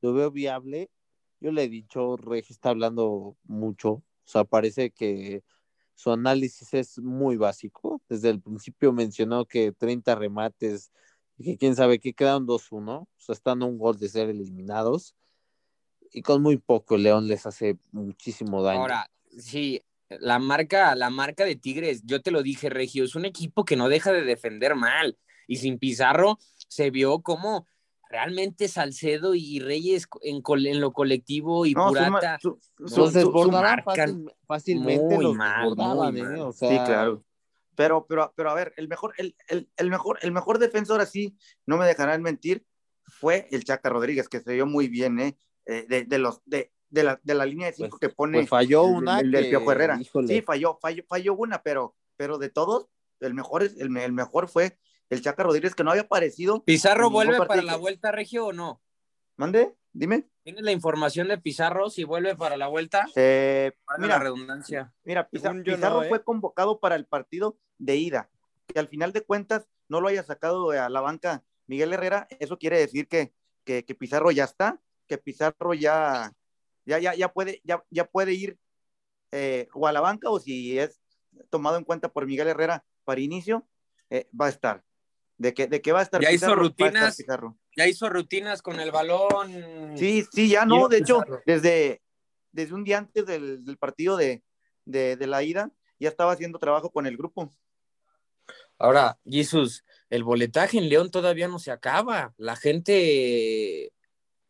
[0.00, 0.90] lo veo viable.
[1.40, 5.42] Yo le he dicho, Regi está hablando mucho, o sea, parece que
[5.94, 8.00] su análisis es muy básico.
[8.08, 10.90] Desde el principio mencionó que 30 remates
[11.38, 14.28] y que quién sabe qué quedaron 2-1, o sea, están a un gol de ser
[14.28, 15.14] eliminados.
[16.12, 18.80] Y con muy poco León les hace muchísimo daño.
[18.80, 19.82] Ahora, sí,
[20.18, 23.76] la marca, la marca de Tigres, yo te lo dije, Regio, es un equipo que
[23.76, 25.18] no deja de defender mal.
[25.46, 26.38] Y sin Pizarro
[26.68, 27.66] se vio como
[28.08, 32.38] realmente Salcedo y Reyes en, en lo colectivo y Purata
[32.78, 33.84] los desbordarán
[34.46, 36.52] fácilmente muy mal, ¿eh?
[36.52, 37.24] sí claro
[37.76, 41.36] pero pero pero a ver el mejor el, el, mejor el mejor defensor así
[41.66, 42.66] no me dejarán mentir
[43.04, 45.36] fue el Chaca Rodríguez que se vio muy bien ¿eh?
[45.66, 48.38] eh de, de, los de, de la, de la línea de cinco pues, que pone
[48.38, 52.88] pues falló una el, Piojo Herrera sí falló, falló falló una pero pero de todos
[53.20, 54.76] el mejor el, el mejor fue
[55.10, 56.62] el Chaca Rodríguez que no había aparecido.
[56.64, 58.80] ¿Pizarro vuelve para la vuelta, Regio, o no?
[59.36, 60.28] Mande, dime.
[60.44, 63.06] ¿Tienes la información de Pizarro si vuelve para la vuelta?
[63.16, 64.94] Eh, mira, la redundancia.
[65.04, 66.22] Mira, Pizarro, fue eh.
[66.24, 68.30] convocado para el partido de ida.
[68.68, 72.58] Que al final de cuentas no lo haya sacado a la banca Miguel Herrera, eso
[72.58, 73.32] quiere decir que,
[73.64, 76.32] que, Pizarro ya está, que Pizarro ya,
[76.84, 78.58] ya, ya, ya, puede, ya, ya puede ir
[79.32, 81.00] eh, o a la banca o si es
[81.48, 83.66] tomado en cuenta por Miguel Herrera para inicio,
[84.38, 84.84] va a estar
[85.40, 86.20] de que, de que va a estar.
[86.20, 87.16] Ya hizo rutinas.
[87.74, 89.96] Ya hizo rutinas con el balón.
[89.96, 90.86] Sí, sí, ya no.
[90.86, 92.02] De hecho, desde,
[92.52, 94.42] desde un día antes del, partido de,
[94.84, 97.50] la ida, ya estaba haciendo trabajo con el grupo.
[98.78, 102.34] Ahora, Jesús, el boletaje en León todavía no se acaba.
[102.36, 103.92] La gente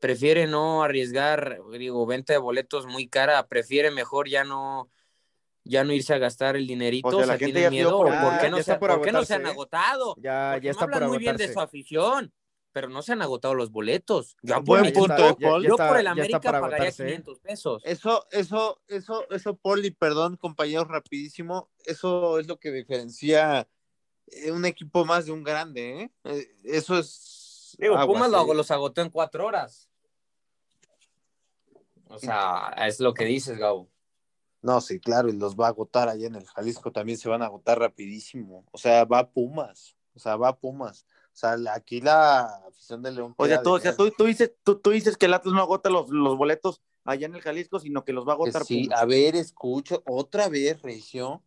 [0.00, 4.90] prefiere no arriesgar, digo, venta de boletos muy cara, prefiere mejor ya no
[5.62, 8.40] ya no irse a gastar el dinerito, o sea, la gente tiene miedo, por, ¿por,
[8.40, 10.16] qué no se, ¿por qué no se han agotado?
[10.18, 12.32] Ya, ya está hablan muy bien de su afición,
[12.72, 14.36] pero no se han agotado los boletos.
[14.42, 15.62] Yo, Buen por, Paul.
[15.62, 17.40] yo por el América pagaría 500 ¿eh?
[17.42, 17.82] pesos.
[17.84, 23.68] Eso, eso, eso, eso, Poli, perdón, compañeros, rapidísimo, eso es lo que diferencia
[24.28, 26.10] eh, un equipo más de un grande, ¿eh?
[26.24, 27.76] eh eso es...
[27.78, 29.89] Digo, Pumas lo, los agotó en cuatro horas.
[32.10, 33.88] O sea, es lo que dices, Gabo.
[34.62, 37.40] No, sí, claro, y los va a agotar allá en el Jalisco también se van
[37.42, 38.66] a agotar rapidísimo.
[38.72, 41.06] O sea, va a Pumas, o sea, va a Pumas.
[41.32, 43.34] O sea, aquí la afición de León.
[43.36, 43.78] O sea, tú,
[44.26, 48.04] dices, tú, dices que el Atlas no agota los, boletos allá en el Jalisco, sino
[48.04, 48.64] que los va a agotar.
[48.64, 51.42] Sí, a ver, escucho, otra vez, Regio.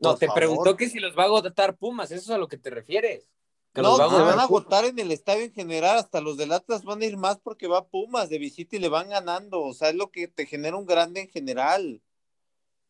[0.00, 2.58] No, te preguntó que si los va a agotar Pumas, eso es a lo que
[2.58, 3.28] te refieres.
[3.74, 7.02] No, se van a agotar en el estadio en general, hasta los del Atlas van
[7.02, 9.62] a ir más porque va Pumas de visita y le van ganando.
[9.62, 12.02] O sea, es lo que te genera un grande en general.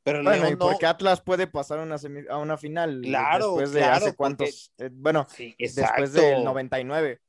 [0.03, 1.97] Pero bueno, y porque Atlas puede pasar una
[2.31, 5.27] a una final claro, después de hace cuántos, eh, bueno,
[5.59, 7.21] después del 99.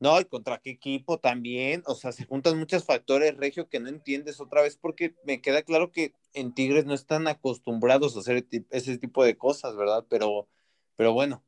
[0.00, 3.88] No, y contra qué equipo también, o sea, se juntan muchos factores, Regio, que no
[3.88, 8.46] entiendes otra vez, porque me queda claro que en Tigres no están acostumbrados a hacer
[8.70, 10.04] ese tipo de cosas, ¿verdad?
[10.08, 10.46] Pero,
[10.94, 11.42] pero bueno,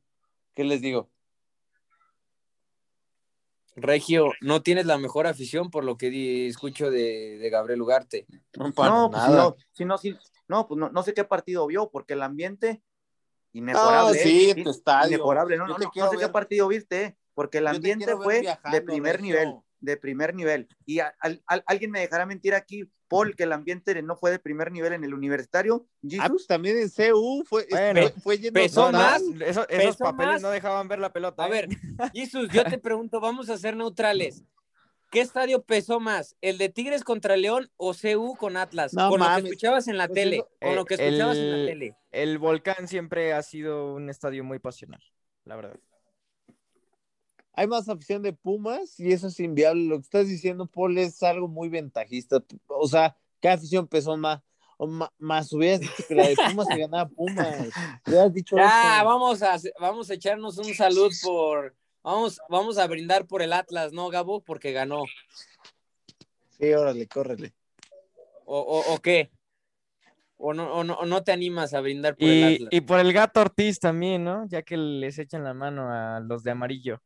[0.53, 1.09] ¿qué les digo?
[3.75, 8.25] Regio, no tienes la mejor afición por lo que escucho de, Gabriel Ugarte.
[8.57, 9.55] No, para no, pues nada.
[9.85, 10.15] no, si,
[10.47, 12.81] no, pues no, sé qué partido vio, porque el ambiente
[13.53, 14.19] inmejorable.
[14.19, 15.15] Ah, sí, tu estadio.
[15.15, 19.55] Inmejorable, no, no, no, sé qué partido viste, porque el ambiente fue de primer nivel,
[19.79, 20.67] de primer nivel.
[20.85, 20.99] Y
[21.65, 25.03] alguien me dejará mentir aquí, Paul, que el ambiente no fue de primer nivel en
[25.03, 25.85] el universitario.
[26.17, 27.67] Ah, pues también en CU fue,
[28.23, 29.21] fue lleno pesó más.
[29.69, 31.43] esos papeles no dejaban ver la pelota.
[31.43, 31.51] A ¿eh?
[31.51, 31.67] ver,
[32.13, 34.45] Jesús, yo te pregunto, vamos a ser neutrales.
[35.11, 36.37] ¿Qué estadio pesó más?
[36.39, 38.93] ¿El de Tigres contra León o CU con Atlas?
[38.95, 40.45] con lo que escuchabas en la pues tele.
[40.61, 41.97] con lo que escuchabas en la tele.
[42.11, 45.03] El Volcán siempre ha sido un estadio muy pasional,
[45.43, 45.77] la verdad.
[47.53, 49.85] Hay más afición de Pumas y eso es inviable.
[49.85, 52.43] Lo que estás diciendo, Paul, es algo muy ventajista.
[52.67, 54.41] O sea, ¿qué afición pesó más?
[55.19, 57.69] Más, hubieras dicho que la de Pumas se ganaba Pumas.
[58.07, 63.27] Hubieras dicho ya, vamos a, vamos a echarnos un salud por Vamos, vamos a brindar
[63.27, 64.41] por el Atlas, ¿no, Gabo?
[64.41, 65.03] Porque ganó.
[66.49, 67.53] Sí, órale, córrele.
[68.45, 69.31] ¿O, o, o qué?
[70.37, 72.69] ¿O no, o, no, o no te animas a brindar por el Y, Atlas?
[72.71, 74.47] y por el gato Ortiz también, ¿no?
[74.47, 77.01] Ya que les echan la mano a los de amarillo.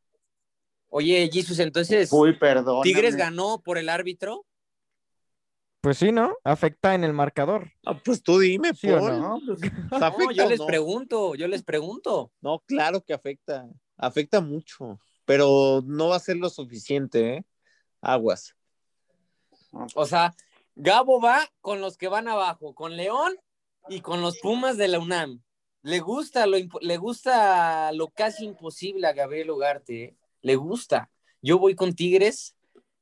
[0.88, 2.82] Oye, Jesus, entonces, Uy, perdón.
[2.82, 4.46] ¿Tigres ganó por el árbitro?
[5.80, 6.34] Pues sí, ¿no?
[6.42, 7.70] Afecta en el marcador.
[7.84, 9.08] Ah, pues tú dime, ¿Sí no?
[9.18, 9.60] No, pues,
[9.92, 10.66] ¿Afecta No, yo les no?
[10.66, 12.32] pregunto, yo les pregunto.
[12.40, 13.68] No, claro que afecta.
[13.96, 14.98] Afecta mucho.
[15.24, 17.44] Pero no va a ser lo suficiente, ¿eh?
[18.00, 18.54] Aguas.
[19.94, 20.34] O sea,
[20.74, 23.36] Gabo va con los que van abajo, con León
[23.88, 25.42] y con los Pumas de la UNAM.
[25.82, 30.16] Le gusta lo, le gusta lo casi imposible a Gabriel Ugarte, ¿eh?
[30.46, 31.10] Le gusta.
[31.42, 32.56] Yo voy con Tigres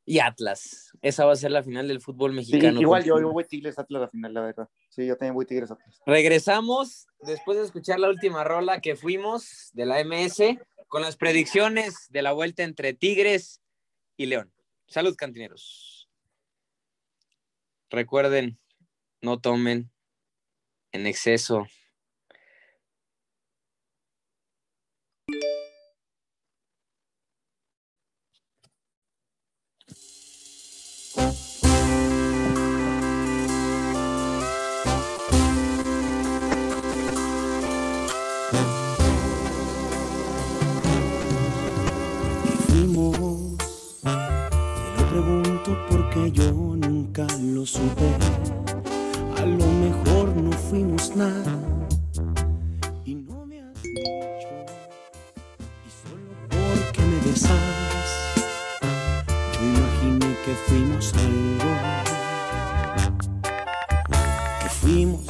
[0.07, 0.92] y Atlas.
[1.03, 2.80] Esa va a ser la final del fútbol sí, mexicano.
[2.80, 4.68] igual yo, yo voy Tigres Atlas a la final, la verdad.
[4.88, 6.01] Sí, yo también voy Tigres Atlas.
[6.07, 12.09] Regresamos después de escuchar la última rola que fuimos de la MS con las predicciones
[12.09, 13.61] de la vuelta entre Tigres
[14.16, 14.51] y León.
[14.86, 16.09] Salud, cantineros.
[17.90, 18.59] Recuerden,
[19.20, 19.90] no tomen
[20.92, 21.66] en exceso.
[47.67, 48.11] Supe.
[49.39, 51.59] A lo mejor no fuimos nada
[53.05, 54.49] y no me has dicho.
[55.87, 58.11] Y solo porque me besabas,
[59.53, 61.71] yo imaginé que fuimos algo.
[64.61, 65.27] Que fuimos.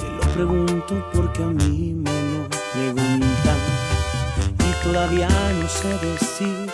[0.00, 3.58] Te lo pregunto porque a mí me lo preguntan
[4.58, 5.28] y todavía
[5.60, 6.70] no sé decir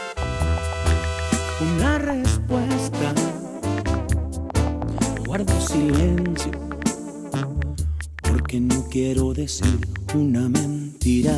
[1.61, 2.68] una respuesta.
[5.29, 6.53] Guardo silencio
[8.23, 9.79] porque no quiero decir
[10.15, 11.37] una mentira.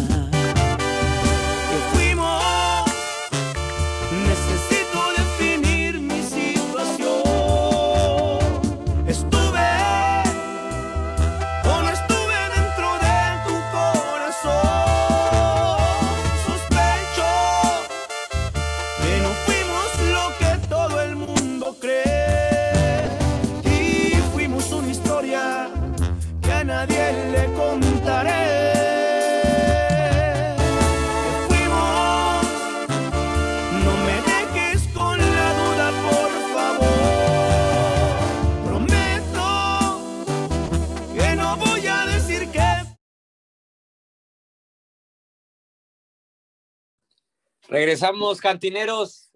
[47.71, 49.31] Regresamos, cantineros.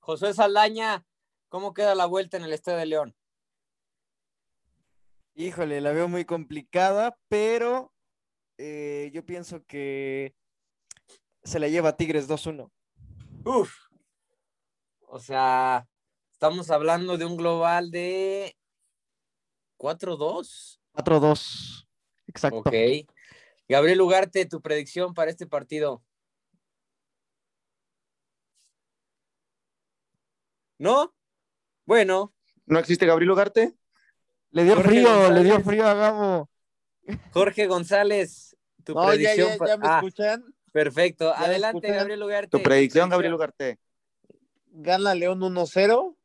[0.00, 1.06] Josué Saldaña,
[1.48, 3.16] ¿cómo queda la vuelta en el Estadio de León?
[5.34, 7.90] Híjole, la veo muy complicada, pero
[8.58, 10.34] eh, yo pienso que
[11.42, 12.70] se la lleva Tigres 2-1.
[13.46, 13.74] Uf.
[15.06, 15.88] O sea,
[16.32, 18.58] estamos hablando de un global de
[19.78, 20.78] 4-2.
[20.92, 21.86] 4-2.
[22.26, 22.58] Exacto.
[22.58, 22.74] Ok.
[23.66, 26.02] Gabriel Ugarte, tu predicción para este partido.
[30.80, 31.14] ¿No?
[31.84, 32.32] Bueno,
[32.64, 33.74] ¿No existe Gabriel Ugarte?
[34.52, 36.50] Le dio Jorge frío, le dio frío a Gabo.
[37.32, 39.48] Jorge González, tu No, ya, predicción.
[39.50, 40.44] ya, pa- ya me Ah, escuchan.
[40.72, 41.32] perfecto.
[41.34, 41.96] ¿Ya me Adelante, escuchan?
[41.98, 42.48] Gabriel Ugarte.
[42.56, 43.78] Tu predicción, Gabriel Ugarte.
[44.68, 46.16] ¿Gana León 1-0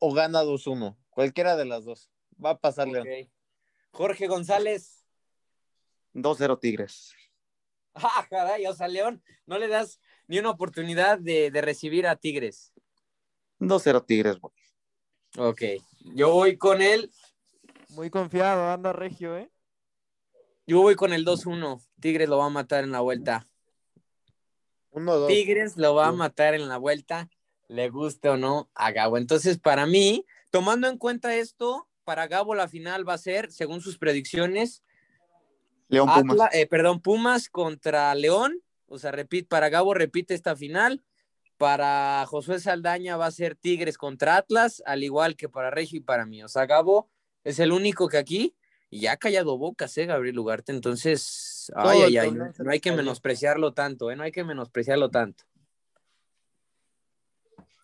[0.00, 0.96] o gana 2-1?
[1.10, 2.10] Cualquiera de las dos.
[2.44, 3.06] Va a pasar León.
[3.92, 5.04] Jorge González.
[6.14, 7.14] 2-0 Tigres.
[7.94, 12.16] Ah, caray, o sea, León, no le das ni una oportunidad de, de recibir a
[12.16, 12.71] Tigres.
[13.68, 14.52] 2-0 Tigres, güey.
[15.38, 15.62] Ok,
[16.14, 17.10] yo voy con él,
[17.90, 19.50] Muy confiado, anda Regio, ¿eh?
[20.66, 21.80] yo voy con el 2-1.
[22.00, 23.48] Tigres lo va a matar en la vuelta.
[24.92, 25.26] 1-2.
[25.28, 27.28] Tigres lo va a matar en la vuelta,
[27.68, 29.16] le guste o no a Gabo.
[29.16, 33.80] Entonces, para mí, tomando en cuenta esto, para Gabo la final va a ser, según
[33.80, 34.82] sus predicciones,
[35.88, 36.36] León Pumas.
[36.36, 38.60] Atla- eh, perdón, Pumas contra León.
[38.86, 41.02] O sea, repite, para Gabo repite esta final.
[41.62, 46.00] Para Josué Saldaña va a ser Tigres contra Atlas, al igual que para Regio y
[46.00, 46.42] para mí.
[46.42, 47.08] O sea, Gabo
[47.44, 48.56] es el único que aquí,
[48.90, 50.72] y ya ha callado bocas, ¿eh, Gabriel Ugarte?
[50.72, 54.16] Entonces, ay, Todo ay, ay, no, hay que menospreciarlo tanto, ¿eh?
[54.16, 55.44] No hay que menospreciarlo tanto.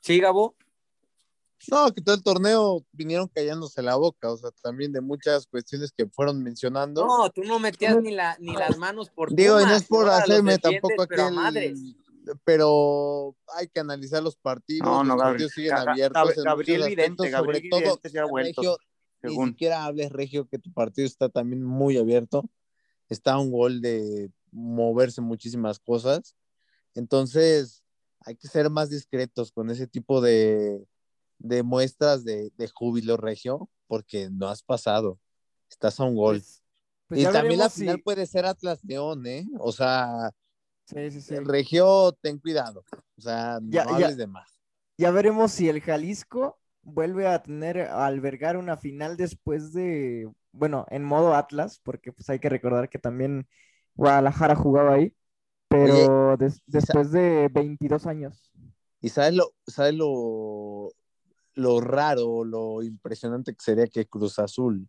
[0.00, 0.56] ¿Sí, Gabo?
[1.70, 5.92] No, que todo el torneo vinieron callándose la boca, o sea, también de muchas cuestiones
[5.96, 7.06] que fueron mencionando.
[7.06, 10.08] No, tú no metías ni, la, ni las manos por Digo, y no es por
[10.08, 11.78] hacerme tampoco aquel, madres.
[12.44, 15.32] Pero hay que analizar los partidos, No, no, los Gabriel.
[15.32, 16.22] partidos siguen Ga- abiertos.
[16.36, 18.78] Gab- Gabriel Vidente, Gabriel sobre todo, Vidente se ha vuelto, Regio,
[19.22, 19.48] ni según.
[19.50, 22.48] siquiera hables, Regio, que tu partido está también muy abierto.
[23.08, 26.34] Está a un gol de moverse muchísimas cosas.
[26.94, 27.82] Entonces,
[28.20, 30.84] hay que ser más discretos con ese tipo de,
[31.38, 35.18] de muestras de, de júbilo, Regio, porque no has pasado.
[35.70, 36.36] Estás a un gol.
[36.38, 36.62] Pues,
[37.06, 39.46] pues y también la veremos si- final puede ser Atlas León, ¿eh?
[39.58, 40.30] O sea,
[40.88, 41.34] Sí, sí, sí.
[41.34, 42.82] el Regio, ten cuidado.
[43.16, 44.58] O sea, no ya- hables de más.
[44.96, 50.86] Ya veremos si el Jalisco vuelve a tener, a albergar una final después de, bueno,
[50.88, 53.46] en modo Atlas, porque pues hay que recordar que también
[53.94, 55.14] Guadalajara jugaba ahí,
[55.68, 58.50] pero des- después de 22 años.
[59.00, 60.90] Y sabes lo, sabes lo,
[61.54, 64.88] lo raro, lo impresionante que sería que Cruz Azul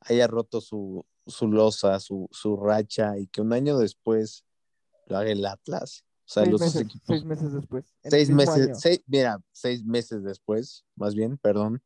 [0.00, 4.44] haya roto su, su losa, su, su racha, y que un año después
[5.06, 6.04] lo haga el Atlas.
[6.24, 7.06] O sea, Seis los meses, equipos.
[7.06, 7.84] seis meses después.
[8.02, 11.82] seis meses, seis, mira, seis meses después, más bien, perdón,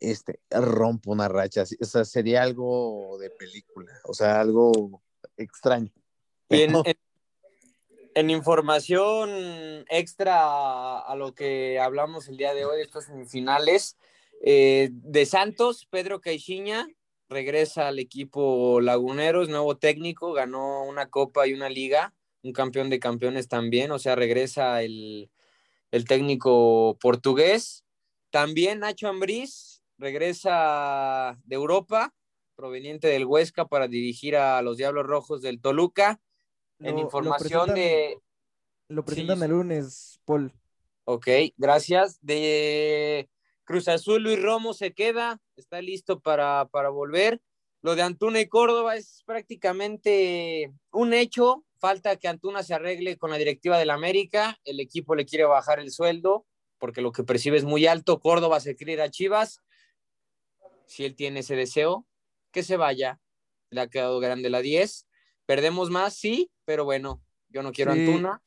[0.00, 5.02] este, rompo una racha, o sea, sería algo de película, o sea, algo
[5.36, 5.90] extraño.
[6.50, 6.98] Y en, Pero- en-
[8.14, 9.30] en información
[9.88, 13.96] extra a, a lo que hablamos el día de hoy, estos semifinales,
[14.44, 16.86] eh, de Santos, Pedro Caixinha
[17.30, 22.12] regresa al equipo Laguneros, nuevo técnico, ganó una copa y una liga,
[22.42, 25.30] un campeón de campeones también, o sea, regresa el,
[25.90, 27.84] el técnico portugués.
[28.30, 32.14] También Nacho Ambriz regresa de Europa,
[32.56, 36.20] proveniente del Huesca, para dirigir a los Diablos Rojos del Toluca.
[36.80, 38.18] En Lo- información de...
[38.88, 39.44] Lo presentan sí.
[39.44, 40.52] el lunes, Paul.
[41.04, 42.18] Ok, gracias.
[42.20, 43.30] De
[43.64, 47.40] Cruz Azul, Luis Romo se queda, está listo para, para volver.
[47.80, 51.64] Lo de Antuna y Córdoba es prácticamente un hecho.
[51.82, 54.56] Falta que Antuna se arregle con la directiva del América.
[54.62, 56.46] El equipo le quiere bajar el sueldo
[56.78, 58.20] porque lo que percibe es muy alto.
[58.20, 59.58] Córdoba se quiere ir a Chivas.
[60.86, 62.06] Si él tiene ese deseo,
[62.52, 63.18] que se vaya.
[63.70, 65.08] Le ha quedado grande la 10.
[65.44, 68.06] Perdemos más, sí, pero bueno, yo no quiero Sí.
[68.06, 68.40] Antuna.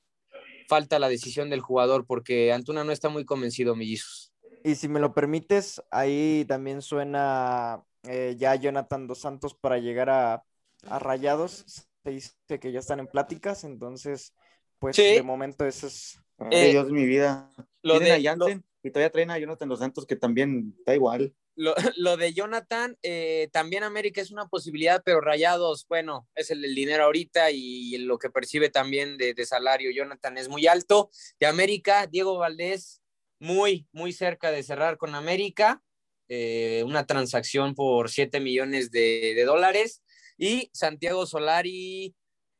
[0.70, 4.32] Falta la decisión del jugador porque Antuna no está muy convencido, mellizos.
[4.64, 10.10] Y si me lo permites, ahí también suena eh, ya Jonathan Dos Santos para llegar
[10.10, 10.46] a,
[10.88, 11.86] a Rayados.
[12.06, 14.34] Se dice que ya están en pláticas, entonces,
[14.78, 15.16] pues Sí.
[15.16, 16.20] de momento eso es.
[16.38, 17.52] Ay, Eh, Dios mi vida.
[17.82, 21.34] Lo de, a Jansen y todavía traen a Jonathan Dos Santos que también está igual.
[21.56, 26.62] lo, lo de Jonathan, eh, también América es una posibilidad, pero Rayados, bueno, es el
[26.62, 31.10] del dinero ahorita y lo que percibe también de, de salario Jonathan es muy alto.
[31.40, 33.02] De América, Diego Valdés,
[33.40, 35.82] muy, muy cerca de cerrar con América,
[36.28, 40.04] eh, una transacción por 7 millones de, de dólares.
[40.38, 42.16] Y Santiago Solari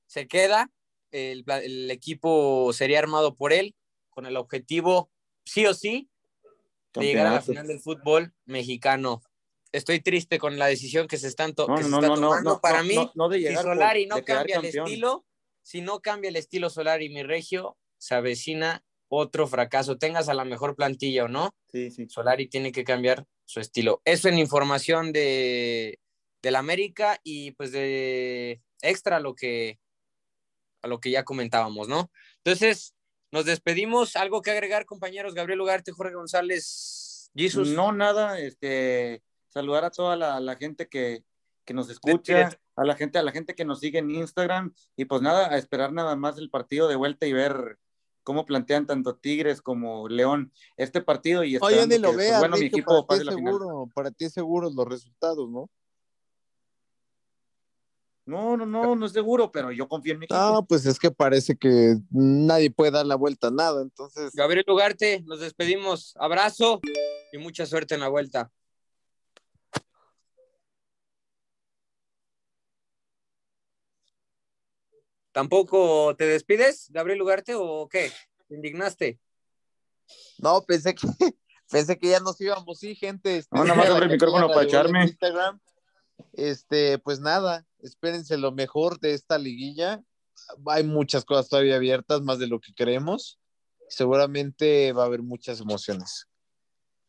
[0.08, 0.72] se queda,
[1.12, 3.76] el, equipo sería armado por él,
[4.10, 5.10] con el objetivo,
[5.46, 6.10] sí o sí,
[6.94, 9.22] de llegar a la final del fútbol mexicano.
[9.72, 12.16] Estoy triste con la decisión que se, están to- No, que se no, está no,
[12.16, 12.62] tomando.
[12.62, 15.26] Para mí, de si llegar por- Solari no cambia el estilo,
[15.62, 19.98] si no cambia el estilo Solari, mi regio, se avecina otro fracaso.
[19.98, 22.08] Tengas a la mejor plantilla o no, Sí, sí.
[22.08, 24.02] Solari tiene que cambiar su estilo.
[24.06, 26.00] Eso en información de
[26.46, 29.80] del América y pues de extra a lo que
[30.84, 32.12] a lo que ya comentábamos, ¿no?
[32.44, 32.94] Entonces,
[33.32, 34.16] nos despedimos.
[34.16, 35.34] ¿Algo que agregar, compañeros?
[35.34, 37.70] Gabriel Ugarte, Jorge González, Jesus.
[37.70, 41.24] No, nada, este, saludar a toda la, la gente que,
[41.66, 45.06] que nos escucha, a la gente, a la gente que nos sigue en Instagram, y
[45.06, 47.80] pues nada, a esperar nada más el partido de vuelta y ver
[48.22, 52.28] cómo plantean tanto Tigres como León este partido y Oye, esperando ni lo que, pues,
[52.28, 53.54] veas, bueno, mi equipo para pase ti es la final.
[53.54, 55.72] seguro, para ti es seguro los resultados, ¿no?
[58.26, 60.40] No, no, no, no es seguro, pero yo confío en mi equipo.
[60.40, 64.66] No, pues es que parece que nadie puede dar la vuelta a nada, entonces Gabriel
[64.68, 66.16] Ugarte, nos despedimos.
[66.18, 66.82] Abrazo
[67.32, 68.52] y mucha suerte en la vuelta.
[75.32, 78.12] ¿Tampoco te despides, Gabriel Ugarte, o qué?
[78.48, 79.20] ¿Te indignaste?
[80.38, 81.08] No, pensé que
[81.70, 83.38] pensé que ya nos íbamos, sí, gente.
[83.38, 85.04] este, No, nada más abre el micrófono para echarme.
[85.04, 85.60] Instagram.
[86.32, 90.02] Este, pues nada, espérense lo mejor de esta liguilla.
[90.68, 93.40] Hay muchas cosas todavía abiertas, más de lo que creemos.
[93.88, 96.28] Seguramente va a haber muchas emociones.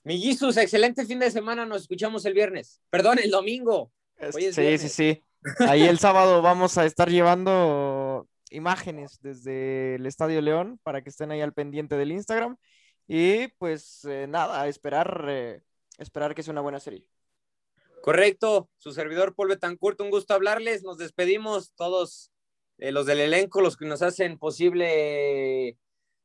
[0.05, 1.67] Mi Jesus, excelente fin de semana.
[1.67, 2.81] Nos escuchamos el viernes.
[2.91, 3.93] Perdón, el domingo.
[4.35, 5.23] Hoy es Sí, sí, sí.
[5.61, 11.31] Ahí el sábado vamos a estar llevando imágenes desde el Estadio León para que estén
[11.31, 12.57] ahí al pendiente del Instagram.
[13.09, 15.63] Y pues eh, nada, esperar, eh,
[15.99, 17.05] esperar que sea una buena serie.
[18.07, 20.85] Correcto, su servidor Paul Betancourt, un gusto hablarles.
[20.85, 22.31] Nos despedimos todos
[22.79, 25.77] eh, los del elenco, los que nos hacen posible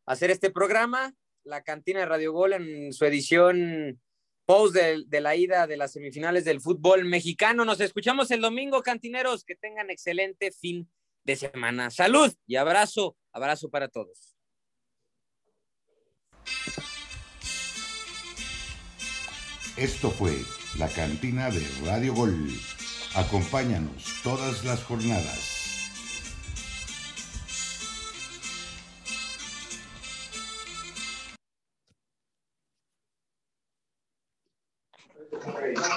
[0.06, 1.16] hacer este programa.
[1.44, 4.00] La cantina de Radio Gol en su edición
[4.46, 7.66] post de, de, la ida de las semifinales del fútbol mexicano.
[7.66, 9.44] Nos escuchamos el domingo, cantineros.
[9.44, 10.88] Que tengan excelente fin
[11.24, 11.90] de semana.
[11.90, 14.36] Salud y abrazo, abrazo para todos.
[19.76, 20.44] Esto fue
[20.78, 22.50] la cantina de Radio Gol.
[23.16, 25.61] Acompáñanos todas las jornadas.